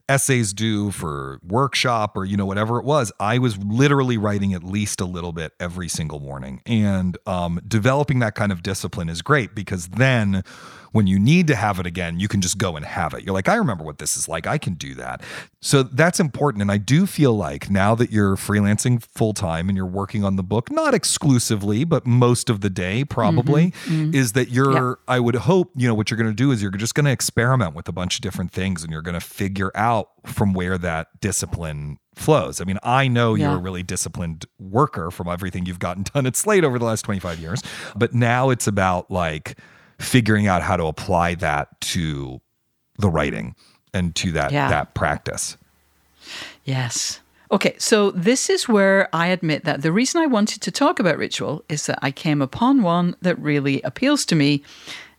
essays 0.10 0.54
due 0.54 0.92
for 0.92 1.40
workshop 1.48 2.18
or, 2.18 2.26
you 2.26 2.36
know, 2.36 2.46
whatever 2.46 2.78
it 2.78 2.86
was, 2.86 3.12
I 3.20 3.38
was 3.38 3.58
literally 3.58 4.18
writing 4.18 4.54
at 4.54 4.64
least 4.64 5.00
a 5.00 5.06
little 5.06 5.32
bit 5.32 5.54
every 5.60 5.88
single 5.88 6.20
morning. 6.20 6.62
And 6.66 7.18
um, 7.26 7.62
developing 7.68 8.20
that 8.20 8.36
kind 8.36 8.52
of 8.52 8.64
discipline 8.64 9.08
is 9.08 9.22
great 9.22 9.56
because 9.56 9.88
then 9.90 10.44
when 10.92 11.08
you 11.08 11.20
need 11.20 11.48
to 11.48 11.56
have 11.56 11.80
it 11.80 11.86
again, 11.86 12.20
you 12.20 12.28
can 12.28 12.42
just 12.42 12.58
go 12.58 12.76
and 12.76 12.86
have 12.86 13.14
it. 13.14 13.24
You're 13.24 13.34
like, 13.34 13.50
I 13.50 13.56
remember 13.56 13.84
what 13.84 13.98
this 13.98 14.18
is 14.18 14.28
like. 14.28 14.48
I 14.48 14.58
can 14.58 14.74
do 14.74 14.96
that. 14.96 15.22
So 15.62 15.84
that's 15.84 16.20
important. 16.20 16.62
And 16.62 16.72
I 16.72 16.78
do 16.78 17.06
feel 17.06 17.34
like 17.34 17.70
now 17.70 17.96
that 17.96 18.12
you're 18.12 18.36
freelancing 18.36 19.04
full 19.04 19.34
time 19.34 19.70
and 19.70 19.76
you're 19.76 19.86
working 19.86 20.24
on 20.24 20.36
the 20.36 20.44
book, 20.44 20.72
not 20.72 20.94
exclusively, 20.94 21.84
but 21.84 22.06
most 22.06 22.50
of 22.50 22.62
the 22.62 22.70
day 22.70 23.04
probably, 23.04 23.72
mm-hmm. 23.72 23.94
Mm-hmm. 23.94 24.16
is 24.16 24.34
that 24.34 24.50
you're, 24.50 25.00
I 25.08 25.20
would 25.20 25.36
hope, 25.36 25.72
you 25.76 25.88
know, 25.88 25.94
what 25.94 26.10
you're 26.10 26.18
going 26.18 26.30
to 26.30 26.36
do 26.36 26.52
is 26.52 26.62
you're 26.62 26.72
just 26.72 26.96
going 26.96 27.06
to 27.06 27.12
experiment 27.12 27.76
with 27.76 27.88
a 27.88 27.92
bunch 27.92 28.16
of 28.16 28.22
different 28.22 28.52
things 28.52 28.84
and 28.84 28.92
you're 28.92 29.02
going 29.02 29.20
to 29.20 29.26
figure 29.26 29.72
out 29.76 30.10
from 30.26 30.54
where 30.54 30.78
that 30.78 31.20
discipline 31.20 31.98
flows. 32.16 32.62
I 32.62 32.66
mean, 32.66 32.78
I 32.84 33.08
know 33.08 33.34
you're 33.36 33.54
a 33.54 33.58
really 33.58 33.84
disciplined 33.84 34.46
worker 34.60 35.10
from 35.10 35.28
everything 35.28 35.66
you've 35.66 35.80
gotten 35.80 36.04
done 36.14 36.26
at 36.26 36.36
Slate 36.36 36.64
over 36.64 36.78
the 36.78 36.86
last 36.86 37.04
25 37.04 37.40
years, 37.40 37.64
but 37.96 38.14
now 38.14 38.50
it's 38.50 38.68
about 38.68 39.10
like 39.10 39.58
figuring 40.00 40.48
out 40.48 40.62
how 40.62 40.78
to 40.78 40.86
apply 40.86 41.36
that 41.36 41.80
to 41.82 42.42
the 42.98 43.10
writing 43.10 43.56
and 43.94 44.16
to 44.16 44.32
that 44.34 44.52
Yeah. 44.52 44.70
that 44.70 44.94
practice. 44.94 45.58
Yes. 46.66 47.20
Okay, 47.52 47.74
so 47.80 48.12
this 48.12 48.50
is 48.50 48.70
where 48.70 49.10
I 49.12 49.28
admit 49.28 49.64
that 49.66 49.82
the 49.82 49.92
reason 49.92 50.22
I 50.22 50.28
wanted 50.28 50.62
to 50.62 50.72
talk 50.72 51.00
about 51.00 51.18
ritual 51.18 51.64
is 51.68 51.88
that 51.88 51.98
I 52.02 52.12
came 52.12 52.42
upon 52.44 52.84
one 52.84 53.16
that 53.24 53.40
really 53.40 53.82
appeals 53.82 54.24
to 54.26 54.36
me, 54.36 54.62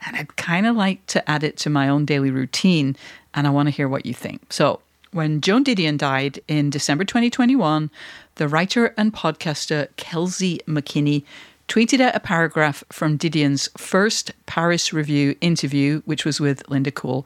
and 0.06 0.16
I'd 0.16 0.36
kind 0.36 0.66
of 0.66 0.76
like 0.76 1.04
to 1.06 1.28
add 1.28 1.42
it 1.42 1.56
to 1.58 1.70
my 1.70 1.88
own 1.88 2.04
daily 2.04 2.30
routine, 2.30 2.96
and 3.34 3.46
I 3.48 3.50
want 3.50 3.66
to 3.66 3.72
hear 3.72 3.88
what 3.88 4.06
you 4.06 4.14
think. 4.14 4.52
So, 4.52 4.80
when 5.12 5.40
Joan 5.40 5.64
Didion 5.64 5.98
died 5.98 6.38
in 6.46 6.70
December 6.70 7.02
2021, 7.04 7.90
the 8.36 8.46
writer 8.46 8.94
and 8.96 9.12
podcaster 9.12 9.88
Kelsey 9.96 10.60
McKinney 10.68 11.24
tweeted 11.70 12.00
out 12.00 12.16
a 12.16 12.20
paragraph 12.20 12.82
from 12.90 13.16
Didion's 13.16 13.70
first 13.76 14.32
Paris 14.46 14.92
Review 14.92 15.36
interview, 15.40 16.02
which 16.04 16.24
was 16.24 16.40
with 16.40 16.68
Linda 16.68 16.90
Kuhl 16.90 17.24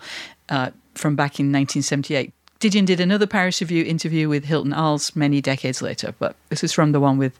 uh, 0.50 0.70
from 0.94 1.16
back 1.16 1.40
in 1.40 1.46
1978. 1.46 2.30
Didion 2.60 2.84
did 2.84 3.00
another 3.00 3.26
Paris 3.26 3.62
Review 3.62 3.84
interview 3.84 4.28
with 4.28 4.44
Hilton 4.44 4.74
Als 4.74 5.16
many 5.16 5.40
decades 5.40 5.80
later, 5.80 6.14
but 6.18 6.36
this 6.50 6.62
is 6.62 6.74
from 6.74 6.92
the 6.92 7.00
one 7.00 7.16
with 7.16 7.38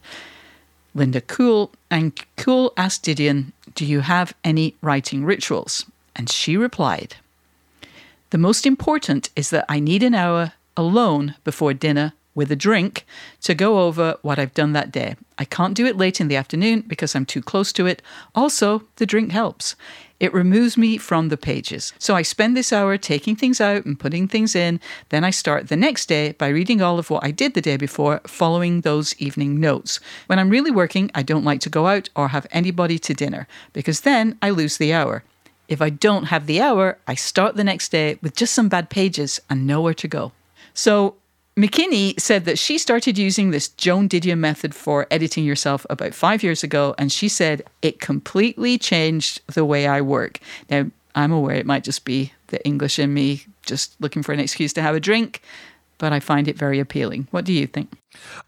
Linda 0.95 1.21
Kuhl. 1.21 1.71
And 1.91 2.19
Kuhl 2.37 2.73
asked 2.75 3.05
Didion, 3.05 3.51
Do 3.75 3.85
you 3.85 3.99
have 3.99 4.33
any 4.43 4.73
writing 4.81 5.23
rituals? 5.23 5.85
And 6.15 6.27
she 6.27 6.57
replied, 6.57 7.17
The 8.31 8.39
most 8.39 8.65
important 8.65 9.29
is 9.35 9.51
that 9.51 9.65
I 9.69 9.79
need 9.79 10.01
an 10.01 10.15
hour 10.15 10.53
alone 10.75 11.35
before 11.43 11.75
dinner 11.75 12.13
with 12.33 12.51
a 12.51 12.55
drink 12.55 13.05
to 13.41 13.53
go 13.53 13.81
over 13.81 14.17
what 14.23 14.39
I've 14.39 14.55
done 14.55 14.73
that 14.73 14.91
day. 14.91 15.15
I 15.37 15.45
can't 15.45 15.75
do 15.75 15.85
it 15.85 15.97
late 15.97 16.21
in 16.21 16.27
the 16.27 16.35
afternoon 16.35 16.81
because 16.87 17.15
I'm 17.15 17.25
too 17.25 17.41
close 17.41 17.73
to 17.73 17.85
it. 17.85 18.01
Also, 18.33 18.83
the 18.95 19.05
drink 19.05 19.31
helps. 19.31 19.75
It 20.19 20.33
removes 20.33 20.77
me 20.77 20.97
from 20.97 21.27
the 21.27 21.37
pages. 21.37 21.91
So 21.99 22.15
I 22.15 22.21
spend 22.21 22.55
this 22.55 22.71
hour 22.71 22.97
taking 22.97 23.35
things 23.35 23.59
out 23.59 23.85
and 23.85 23.99
putting 23.99 24.27
things 24.27 24.55
in. 24.55 24.79
Then 25.09 25.25
I 25.25 25.29
start 25.29 25.67
the 25.67 25.75
next 25.75 26.05
day 26.05 26.31
by 26.31 26.47
reading 26.47 26.81
all 26.81 26.99
of 26.99 27.09
what 27.09 27.23
I 27.23 27.31
did 27.31 27.53
the 27.53 27.61
day 27.61 27.75
before, 27.75 28.21
following 28.25 28.81
those 28.81 29.13
evening 29.19 29.59
notes. 29.59 29.99
When 30.27 30.39
I'm 30.39 30.49
really 30.49 30.71
working, 30.71 31.11
I 31.13 31.21
don't 31.21 31.43
like 31.43 31.59
to 31.61 31.69
go 31.69 31.87
out 31.87 32.09
or 32.15 32.29
have 32.29 32.47
anybody 32.51 32.97
to 32.99 33.13
dinner 33.13 33.45
because 33.73 34.01
then 34.01 34.37
I 34.41 34.51
lose 34.51 34.77
the 34.77 34.93
hour. 34.93 35.23
If 35.67 35.81
I 35.81 35.89
don't 35.89 36.25
have 36.25 36.45
the 36.45 36.61
hour, 36.61 36.97
I 37.07 37.15
start 37.15 37.55
the 37.55 37.63
next 37.63 37.89
day 37.91 38.17
with 38.21 38.35
just 38.35 38.53
some 38.53 38.69
bad 38.69 38.89
pages 38.89 39.41
and 39.49 39.67
nowhere 39.67 39.95
to 39.95 40.07
go. 40.07 40.31
So 40.73 41.15
McKinney 41.57 42.19
said 42.19 42.43
that 42.45 42.59
she 42.59 42.77
started 42.77 43.17
using 43.17 43.51
this 43.51 43.69
Joan 43.69 44.09
Didion 44.09 44.39
method 44.39 44.75
for 44.75 45.07
editing 45.09 45.45
yourself 45.45 45.85
about 45.89 46.13
five 46.13 46.43
years 46.43 46.63
ago, 46.63 46.93
and 46.97 47.09
she 47.09 47.29
said 47.29 47.63
it 47.81 48.01
completely 48.01 48.77
changed 48.77 49.41
the 49.53 49.63
way 49.63 49.87
I 49.87 50.01
work. 50.01 50.39
Now, 50.69 50.87
I'm 51.15 51.31
aware 51.31 51.55
it 51.55 51.65
might 51.65 51.85
just 51.85 52.03
be 52.03 52.33
the 52.47 52.63
English 52.65 52.99
in 52.99 53.13
me 53.13 53.45
just 53.65 53.95
looking 54.01 54.21
for 54.21 54.33
an 54.33 54.41
excuse 54.41 54.73
to 54.73 54.81
have 54.81 54.95
a 54.95 54.99
drink, 54.99 55.41
but 55.97 56.13
I 56.13 56.19
find 56.19 56.47
it 56.47 56.57
very 56.57 56.79
appealing. 56.79 57.27
What 57.31 57.45
do 57.45 57.53
you 57.53 57.67
think? 57.67 57.91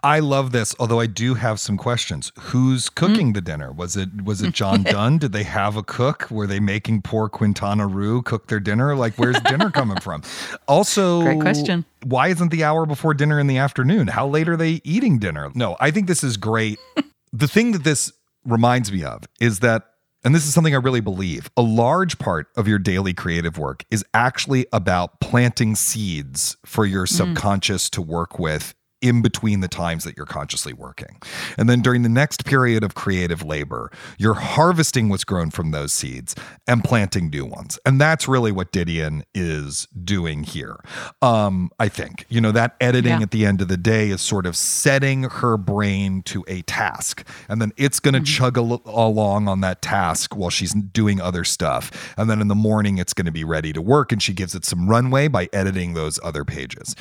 I 0.04 0.20
love 0.20 0.52
this, 0.52 0.76
although 0.80 1.00
I 1.00 1.08
do 1.08 1.34
have 1.34 1.60
some 1.60 1.78
questions. 1.78 2.32
Who's 2.40 2.90
cooking 2.90 3.32
mm. 3.32 3.34
the 3.34 3.42
dinner? 3.42 3.72
Was 3.72 3.98
it 3.98 4.24
was 4.24 4.42
it 4.42 4.54
John 4.54 4.84
Dunne? 4.84 5.18
Did 5.18 5.32
they 5.32 5.44
have 5.44 5.76
a 5.76 5.84
cook? 5.84 6.30
Were 6.32 6.48
they 6.48 6.60
making 6.60 7.02
poor 7.02 7.30
Quintana 7.30 7.88
Roo 7.88 8.22
cook 8.22 8.48
their 8.48 8.60
dinner? 8.60 8.96
Like 8.96 9.16
where's 9.16 9.40
dinner 9.42 9.72
coming 9.72 10.00
from? 10.00 10.24
Also, 10.68 11.22
great 11.22 11.40
question. 11.40 11.86
Why 12.04 12.28
isn't 12.28 12.52
the 12.52 12.64
hour 12.64 12.86
before 12.86 13.14
dinner 13.14 13.40
in 13.40 13.48
the 13.48 13.58
afternoon? 13.58 14.08
How 14.08 14.28
late 14.28 14.50
are 14.50 14.58
they 14.58 14.82
eating 14.84 15.18
dinner? 15.18 15.50
No, 15.56 15.78
I 15.80 15.92
think 15.92 16.08
this 16.08 16.24
is 16.24 16.36
great. 16.38 16.78
the 17.34 17.48
thing 17.48 17.72
that 17.72 17.84
this 17.84 18.12
reminds 18.46 18.92
me 18.92 19.04
of 19.04 19.24
is 19.40 19.60
that 19.60 19.86
and 20.24 20.34
this 20.34 20.46
is 20.46 20.54
something 20.54 20.74
I 20.74 20.78
really 20.78 21.02
believe, 21.02 21.50
a 21.56 21.62
large 21.62 22.20
part 22.20 22.48
of 22.56 22.68
your 22.68 22.80
daily 22.80 23.14
creative 23.14 23.58
work 23.58 23.86
is 23.92 24.04
actually 24.14 24.66
about 24.74 25.20
planting 25.20 25.76
seeds 25.76 26.58
for 26.66 26.86
your 26.86 27.06
mm. 27.06 27.10
subconscious 27.10 27.90
to 27.92 28.02
work 28.02 28.40
with 28.40 28.74
in 29.02 29.22
between 29.22 29.60
the 29.60 29.68
times 29.68 30.04
that 30.04 30.18
you're 30.18 30.26
consciously 30.26 30.74
working. 30.74 31.18
And 31.58 31.70
then 31.70 31.82
during 31.82 32.02
the 32.02 32.10
next 32.10 32.46
period 32.46 32.84
of 32.84 32.96
creative 32.96 33.44
labor, 33.44 33.92
you're 34.18 34.34
harvesting 34.34 35.10
what's 35.10 35.24
grown 35.24 35.52
from 35.52 35.72
those 35.72 35.94
seeds 35.94 36.36
and 36.68 36.84
planting 36.84 37.30
new 37.30 37.46
ones. 37.46 37.78
And 37.86 38.02
that's 38.02 38.28
really 38.28 38.52
what 38.52 38.72
Didion 38.72 39.24
is 39.36 39.88
doing 40.04 40.44
here. 40.44 40.80
Um, 41.22 41.70
I 41.80 41.90
think, 41.90 42.26
you 42.30 42.42
know, 42.42 42.52
that 42.52 42.76
editing 42.82 43.12
yeah. 43.12 43.22
at 43.22 43.32
the 43.32 43.46
end 43.46 43.62
of 43.62 43.68
the 43.68 43.78
day 43.78 44.10
is 44.10 44.22
sort 44.22 44.46
of 44.46 44.56
setting 44.56 45.24
her 45.24 45.58
brain 45.58 46.24
to 46.24 46.44
a 46.48 46.64
task. 46.64 47.28
And 47.48 47.62
then 47.62 47.74
it's 47.78 48.00
going 48.00 48.14
to 48.16 48.20
mm-hmm. 48.20 48.26
chug 48.26 48.58
al- 48.58 48.82
along 48.86 49.48
on 49.48 49.62
that 49.62 49.82
task 49.82 50.36
while 50.36 50.50
she's 50.50 50.74
doing 50.74 51.22
other 51.22 51.44
stuff. 51.44 52.14
And 52.18 52.30
then 52.30 52.42
in 52.42 52.48
the 52.48 52.56
morning, 52.56 52.98
it's 52.98 53.14
going 53.14 53.26
to 53.26 53.32
be 53.32 53.44
ready 53.44 53.74
to 53.74 53.82
work. 53.82 54.12
And 54.12 54.22
she 54.22 54.34
gives 54.34 54.56
it 54.56 54.66
some 54.66 54.90
runway 54.90 55.28
by 55.28 55.50
editing 55.54 55.94
those 55.94 56.20
other 56.24 56.44
pages. 56.44 56.96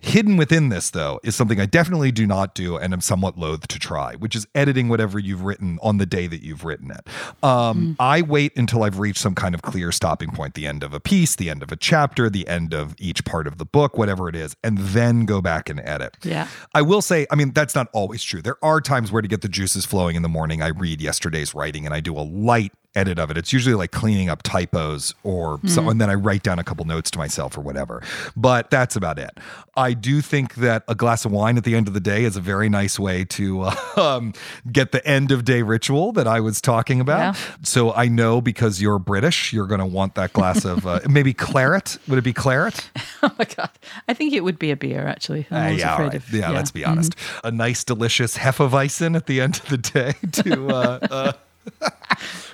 Hidden 0.00 0.36
within 0.36 0.68
this, 0.68 0.90
though, 0.90 1.18
is 1.24 1.34
something 1.34 1.49
I 1.58 1.66
definitely 1.66 2.12
do 2.12 2.26
not 2.26 2.54
do 2.54 2.76
and 2.76 2.92
am 2.92 3.00
somewhat 3.00 3.38
loath 3.38 3.66
to 3.68 3.78
try, 3.78 4.14
which 4.14 4.36
is 4.36 4.46
editing 4.54 4.88
whatever 4.88 5.18
you've 5.18 5.42
written 5.42 5.78
on 5.82 5.96
the 5.96 6.06
day 6.06 6.26
that 6.26 6.42
you've 6.42 6.64
written 6.64 6.90
it. 6.90 7.08
Um, 7.42 7.88
mm. 7.92 7.96
I 7.98 8.20
wait 8.20 8.56
until 8.56 8.82
I've 8.82 8.98
reached 8.98 9.20
some 9.20 9.34
kind 9.34 9.54
of 9.54 9.62
clear 9.62 9.90
stopping 9.90 10.30
point, 10.30 10.54
the 10.54 10.66
end 10.66 10.82
of 10.82 10.92
a 10.92 11.00
piece, 11.00 11.34
the 11.34 11.48
end 11.48 11.62
of 11.62 11.72
a 11.72 11.76
chapter, 11.76 12.28
the 12.28 12.46
end 12.46 12.74
of 12.74 12.94
each 12.98 13.24
part 13.24 13.46
of 13.46 13.58
the 13.58 13.64
book, 13.64 13.96
whatever 13.96 14.28
it 14.28 14.36
is, 14.36 14.54
and 14.62 14.76
then 14.78 15.24
go 15.24 15.40
back 15.40 15.68
and 15.70 15.80
edit. 15.80 16.16
Yeah. 16.22 16.48
I 16.74 16.82
will 16.82 17.02
say, 17.02 17.26
I 17.30 17.34
mean, 17.34 17.52
that's 17.52 17.74
not 17.74 17.88
always 17.92 18.22
true. 18.22 18.42
There 18.42 18.62
are 18.62 18.80
times 18.80 19.10
where 19.10 19.22
to 19.22 19.28
get 19.28 19.40
the 19.40 19.48
juices 19.48 19.86
flowing 19.86 20.16
in 20.16 20.22
the 20.22 20.28
morning, 20.28 20.62
I 20.62 20.68
read 20.68 21.00
yesterday's 21.00 21.54
writing 21.54 21.86
and 21.86 21.94
I 21.94 22.00
do 22.00 22.16
a 22.16 22.20
light 22.20 22.72
edit 22.94 23.18
of 23.18 23.30
it. 23.30 23.38
It's 23.38 23.52
usually 23.52 23.74
like 23.74 23.92
cleaning 23.92 24.28
up 24.28 24.42
typos 24.42 25.14
or 25.22 25.58
mm. 25.58 25.68
so, 25.68 25.88
and 25.88 26.00
then 26.00 26.10
I 26.10 26.14
write 26.14 26.42
down 26.42 26.58
a 26.58 26.64
couple 26.64 26.84
notes 26.84 27.10
to 27.12 27.18
myself 27.18 27.56
or 27.56 27.60
whatever. 27.60 28.02
But 28.36 28.70
that's 28.70 28.96
about 28.96 29.18
it. 29.18 29.30
I 29.76 29.92
do 29.92 30.20
think 30.20 30.56
that 30.56 30.82
a 30.88 30.94
glass 30.94 31.24
of 31.24 31.32
wine 31.32 31.56
at 31.56 31.64
the 31.64 31.74
end 31.74 31.88
of 31.88 31.94
the 31.94 32.00
day 32.00 32.24
is 32.24 32.36
a 32.36 32.40
very 32.40 32.68
nice 32.68 32.98
way 32.98 33.24
to 33.26 33.62
uh, 33.62 33.76
um, 33.96 34.32
get 34.70 34.92
the 34.92 35.06
end 35.06 35.30
of 35.30 35.44
day 35.44 35.62
ritual 35.62 36.12
that 36.12 36.26
I 36.26 36.40
was 36.40 36.60
talking 36.60 37.00
about. 37.00 37.34
Yeah. 37.34 37.40
So 37.62 37.92
I 37.92 38.08
know 38.08 38.40
because 38.40 38.82
you're 38.82 38.98
British, 38.98 39.52
you're 39.52 39.66
going 39.66 39.80
to 39.80 39.86
want 39.86 40.16
that 40.16 40.32
glass 40.32 40.64
of 40.64 40.86
uh, 40.86 41.00
maybe 41.08 41.32
claret. 41.32 41.98
Would 42.08 42.18
it 42.18 42.24
be 42.24 42.32
claret? 42.32 42.90
oh 43.22 43.32
my 43.38 43.44
god, 43.44 43.70
I 44.08 44.14
think 44.14 44.32
it 44.32 44.40
would 44.40 44.58
be 44.58 44.70
a 44.70 44.76
beer 44.76 45.06
actually. 45.06 45.46
Uh, 45.50 45.68
yeah, 45.68 46.00
right. 46.00 46.14
of, 46.14 46.32
yeah, 46.32 46.50
yeah, 46.50 46.50
let's 46.50 46.70
be 46.70 46.84
honest. 46.84 47.16
Mm-hmm. 47.16 47.46
A 47.46 47.50
nice, 47.52 47.84
delicious 47.84 48.36
Hefeweizen 48.36 49.16
at 49.16 49.26
the 49.26 49.40
end 49.40 49.56
of 49.56 49.68
the 49.68 49.78
day 49.78 50.14
to. 50.42 51.38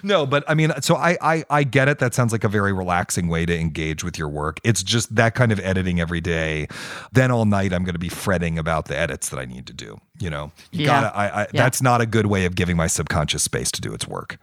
No, 0.02 0.26
but 0.26 0.44
I 0.46 0.54
mean, 0.54 0.72
so 0.80 0.94
I, 0.94 1.16
I 1.20 1.44
I 1.50 1.64
get 1.64 1.88
it. 1.88 1.98
That 1.98 2.14
sounds 2.14 2.30
like 2.30 2.44
a 2.44 2.48
very 2.48 2.72
relaxing 2.72 3.28
way 3.28 3.44
to 3.46 3.58
engage 3.58 4.04
with 4.04 4.18
your 4.18 4.28
work. 4.28 4.60
It's 4.62 4.82
just 4.82 5.14
that 5.16 5.34
kind 5.34 5.50
of 5.50 5.58
editing 5.60 6.00
every 6.00 6.20
day. 6.20 6.68
Then 7.12 7.30
all 7.30 7.44
night, 7.44 7.72
I'm 7.72 7.82
going 7.82 7.94
to 7.94 7.98
be 7.98 8.08
fretting 8.08 8.58
about 8.58 8.86
the 8.86 8.96
edits 8.96 9.30
that 9.30 9.38
I 9.38 9.44
need 9.44 9.66
to 9.66 9.72
do. 9.72 10.00
You 10.20 10.30
know, 10.30 10.52
you 10.70 10.84
yeah. 10.84 10.86
gotta. 10.86 11.16
I, 11.16 11.26
I 11.26 11.40
yeah. 11.40 11.46
that's 11.52 11.82
not 11.82 12.00
a 12.00 12.06
good 12.06 12.26
way 12.26 12.44
of 12.44 12.54
giving 12.54 12.76
my 12.76 12.86
subconscious 12.86 13.42
space 13.42 13.70
to 13.72 13.80
do 13.80 13.92
its 13.92 14.06
work. 14.06 14.38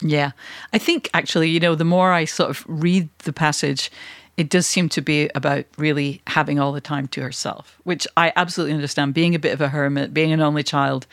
Yeah, 0.00 0.30
I 0.72 0.78
think 0.78 1.10
actually, 1.12 1.50
you 1.50 1.60
know, 1.60 1.74
the 1.74 1.84
more 1.84 2.12
I 2.12 2.24
sort 2.24 2.50
of 2.50 2.64
read 2.66 3.08
the 3.24 3.32
passage, 3.32 3.90
it 4.36 4.48
does 4.48 4.66
seem 4.66 4.88
to 4.90 5.00
be 5.00 5.28
about 5.34 5.64
really 5.76 6.22
having 6.28 6.60
all 6.60 6.72
the 6.72 6.80
time 6.80 7.08
to 7.08 7.20
herself, 7.20 7.78
which 7.82 8.06
I 8.16 8.32
absolutely 8.36 8.74
understand. 8.74 9.12
Being 9.12 9.34
a 9.34 9.38
bit 9.38 9.52
of 9.52 9.60
a 9.60 9.68
hermit, 9.68 10.14
being 10.14 10.32
an 10.32 10.40
only 10.40 10.62
child, 10.62 11.06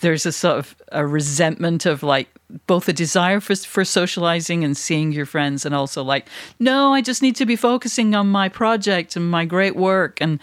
there's 0.00 0.26
a 0.26 0.32
sort 0.32 0.58
of 0.58 0.76
a 0.92 1.06
resentment 1.06 1.86
of 1.86 2.02
like 2.02 2.28
both 2.66 2.88
a 2.88 2.92
desire 2.92 3.40
for 3.40 3.56
for 3.56 3.84
socializing 3.84 4.64
and 4.64 4.76
seeing 4.76 5.12
your 5.12 5.26
friends 5.26 5.64
and 5.64 5.74
also 5.74 6.02
like 6.02 6.28
no 6.58 6.92
I 6.92 7.00
just 7.00 7.22
need 7.22 7.36
to 7.36 7.46
be 7.46 7.56
focusing 7.56 8.14
on 8.14 8.28
my 8.28 8.48
project 8.48 9.16
and 9.16 9.30
my 9.30 9.44
great 9.44 9.76
work. 9.76 10.20
And 10.20 10.38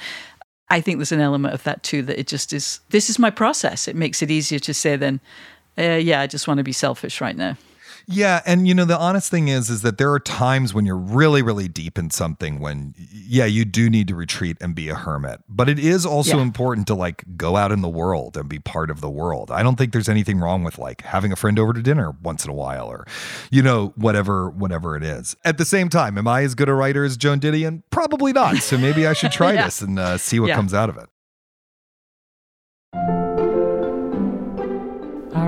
I 0.70 0.82
think 0.82 0.98
there's 0.98 1.12
an 1.12 1.22
element 1.22 1.54
of 1.54 1.64
that 1.64 1.84
too 1.84 2.02
that 2.04 2.20
it 2.20 2.28
just 2.28 2.54
is 2.54 2.80
this 2.90 3.10
is 3.10 3.20
my 3.20 3.30
process. 3.30 3.88
It 3.88 3.96
makes 3.96 4.22
it 4.22 4.32
easier 4.32 4.60
to 4.60 4.74
say 4.74 4.96
then 4.96 5.20
uh, 5.78 6.00
yeah 6.02 6.22
I 6.22 6.28
just 6.28 6.48
want 6.48 6.58
to 6.58 6.64
be 6.64 6.74
selfish 6.74 7.22
right 7.22 7.38
now 7.38 7.58
yeah, 8.12 8.42
and 8.44 8.68
you 8.68 8.74
know 8.74 8.86
the 8.86 8.98
honest 8.98 9.30
thing 9.30 9.50
is 9.50 9.70
is 9.70 9.84
that 9.84 10.00
there 10.00 10.12
are 10.12 10.20
times 10.20 10.74
when 10.74 10.84
you're 10.84 10.98
really 10.98 11.44
really 11.44 11.68
deep 11.68 12.00
in 12.00 12.10
something 12.10 12.60
when 12.60 12.96
yeah, 12.98 13.46
you 13.46 13.66
do 13.66 13.88
need 13.88 14.08
to 14.08 14.16
retreat 14.16 14.58
and 14.60 14.74
be 14.74 14.90
a 14.90 14.96
hermit. 14.96 15.42
But 15.48 15.70
it 15.70 15.78
is 15.78 16.08
also 16.08 16.38
yeah. 16.38 16.42
important 16.42 16.88
to 16.88 16.96
like 16.96 17.24
go 17.38 17.56
out 17.56 17.72
in 17.72 17.82
the 17.82 17.90
world 17.90 18.36
and 18.36 18.50
be 18.50 18.58
part 18.58 18.90
of 18.90 19.00
the 19.00 19.12
world. 19.12 19.52
I 19.52 19.62
don't 19.62 19.76
think 19.76 19.94
there's 19.94 20.10
anything 20.10 20.40
wrong 20.40 20.64
with 20.64 20.80
like 20.80 21.02
having 21.02 21.32
a 21.32 21.36
friend 21.36 21.60
over 21.60 21.72
to 21.72 21.84
dinner 21.84 22.16
once 22.24 22.44
in 22.44 22.50
a 22.50 22.56
while 22.56 22.88
or 22.88 23.06
you 23.52 23.62
know 23.62 23.94
whatever 23.96 24.50
whatever 24.50 24.98
it 24.98 25.04
is. 25.04 25.36
At 25.46 25.60
the 25.60 25.66
same 25.66 25.88
time, 25.88 26.18
am 26.18 26.28
I 26.28 26.42
as 26.42 26.56
good 26.56 26.68
a 26.68 26.74
writer 26.74 27.04
as 27.04 27.16
Joan 27.16 27.40
Didion? 27.40 27.84
Probably 27.92 28.34
not. 28.34 28.58
So 28.58 28.80
maybe 28.80 29.06
I 29.06 29.14
should 29.14 29.32
try 29.34 29.54
yeah. 29.54 29.66
this 29.66 29.82
and 29.82 30.00
uh, 30.00 30.18
see 30.18 30.40
what 30.40 30.48
yeah. 30.48 30.56
comes 30.56 30.74
out 30.74 30.90
of 30.90 30.98
it. 30.98 31.10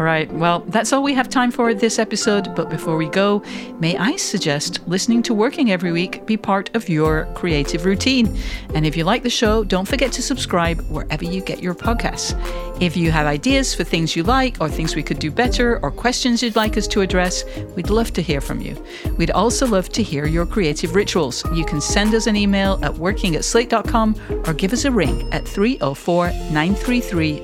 All 0.01 0.05
right, 0.05 0.33
well, 0.33 0.61
that's 0.61 0.93
all 0.93 1.03
we 1.03 1.13
have 1.13 1.29
time 1.29 1.51
for 1.51 1.75
this 1.75 1.99
episode. 1.99 2.55
But 2.55 2.71
before 2.71 2.97
we 2.97 3.07
go, 3.07 3.43
may 3.79 3.95
I 3.97 4.15
suggest 4.15 4.79
listening 4.87 5.21
to 5.21 5.35
Working 5.35 5.71
every 5.71 5.91
week 5.91 6.25
be 6.25 6.37
part 6.37 6.75
of 6.75 6.89
your 6.89 7.27
creative 7.35 7.85
routine. 7.85 8.35
And 8.73 8.83
if 8.83 8.97
you 8.97 9.03
like 9.03 9.21
the 9.21 9.29
show, 9.29 9.63
don't 9.63 9.87
forget 9.87 10.11
to 10.13 10.23
subscribe 10.23 10.81
wherever 10.89 11.23
you 11.23 11.39
get 11.39 11.61
your 11.61 11.75
podcasts. 11.75 12.33
If 12.81 12.97
you 12.97 13.11
have 13.11 13.27
ideas 13.27 13.75
for 13.75 13.83
things 13.83 14.15
you 14.15 14.23
like, 14.23 14.57
or 14.59 14.69
things 14.69 14.95
we 14.95 15.03
could 15.03 15.19
do 15.19 15.29
better, 15.29 15.79
or 15.83 15.91
questions 15.91 16.41
you'd 16.41 16.55
like 16.55 16.77
us 16.77 16.87
to 16.87 17.01
address, 17.01 17.43
we'd 17.75 17.91
love 17.91 18.11
to 18.13 18.23
hear 18.23 18.41
from 18.41 18.59
you. 18.59 18.83
We'd 19.19 19.29
also 19.29 19.67
love 19.67 19.89
to 19.89 20.01
hear 20.01 20.25
your 20.25 20.47
creative 20.47 20.95
rituals. 20.95 21.45
You 21.53 21.63
can 21.63 21.79
send 21.79 22.15
us 22.15 22.25
an 22.25 22.35
email 22.35 22.79
at 22.81 22.95
working 22.95 23.35
at 23.35 23.45
slate.com 23.45 24.15
or 24.47 24.55
give 24.55 24.73
us 24.73 24.85
a 24.85 24.89
ring 24.89 25.31
at 25.31 25.47
304 25.47 26.31
933 26.49 27.41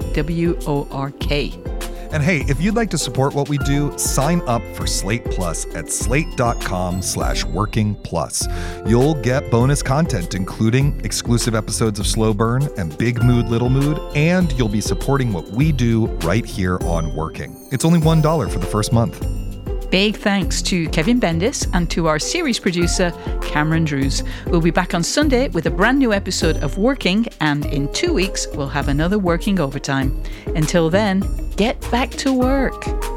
WORK. 0.65 1.76
And 2.11 2.23
hey, 2.23 2.43
if 2.47 2.61
you'd 2.61 2.75
like 2.75 2.89
to 2.91 2.97
support 2.97 3.33
what 3.33 3.49
we 3.49 3.57
do, 3.59 3.97
sign 3.97 4.41
up 4.47 4.61
for 4.75 4.87
Slate 4.87 5.25
Plus 5.25 5.65
at 5.75 5.89
slate.com 5.89 7.01
slash 7.01 7.43
working 7.45 7.95
plus. 7.95 8.47
You'll 8.85 9.15
get 9.15 9.49
bonus 9.51 9.83
content, 9.83 10.35
including 10.35 10.99
exclusive 11.03 11.55
episodes 11.55 11.99
of 11.99 12.07
Slow 12.07 12.33
Burn 12.33 12.67
and 12.77 12.97
Big 12.97 13.23
Mood, 13.23 13.49
Little 13.49 13.69
Mood, 13.69 13.99
and 14.15 14.51
you'll 14.53 14.69
be 14.69 14.81
supporting 14.81 15.33
what 15.33 15.49
we 15.49 15.71
do 15.71 16.07
right 16.17 16.45
here 16.45 16.77
on 16.83 17.15
Working. 17.15 17.67
It's 17.71 17.85
only 17.85 17.99
$1 17.99 18.51
for 18.51 18.59
the 18.59 18.65
first 18.65 18.93
month. 18.93 19.46
Big 19.89 20.17
thanks 20.17 20.61
to 20.63 20.89
Kevin 20.89 21.19
Bendis 21.19 21.65
and 21.73 21.89
to 21.91 22.07
our 22.07 22.19
series 22.19 22.59
producer, 22.59 23.11
Cameron 23.41 23.85
Drews. 23.85 24.21
We'll 24.47 24.59
be 24.59 24.71
back 24.71 24.93
on 24.93 25.01
Sunday 25.01 25.47
with 25.49 25.65
a 25.65 25.71
brand 25.71 25.97
new 25.97 26.11
episode 26.11 26.57
of 26.57 26.77
Working, 26.77 27.25
and 27.39 27.65
in 27.65 27.91
two 27.93 28.13
weeks, 28.13 28.47
we'll 28.53 28.67
have 28.67 28.89
another 28.89 29.17
Working 29.17 29.61
Overtime. 29.61 30.21
Until 30.47 30.89
then, 30.89 31.23
get 31.55 31.79
back 31.89 32.11
to 32.11 32.33
work. 32.33 33.16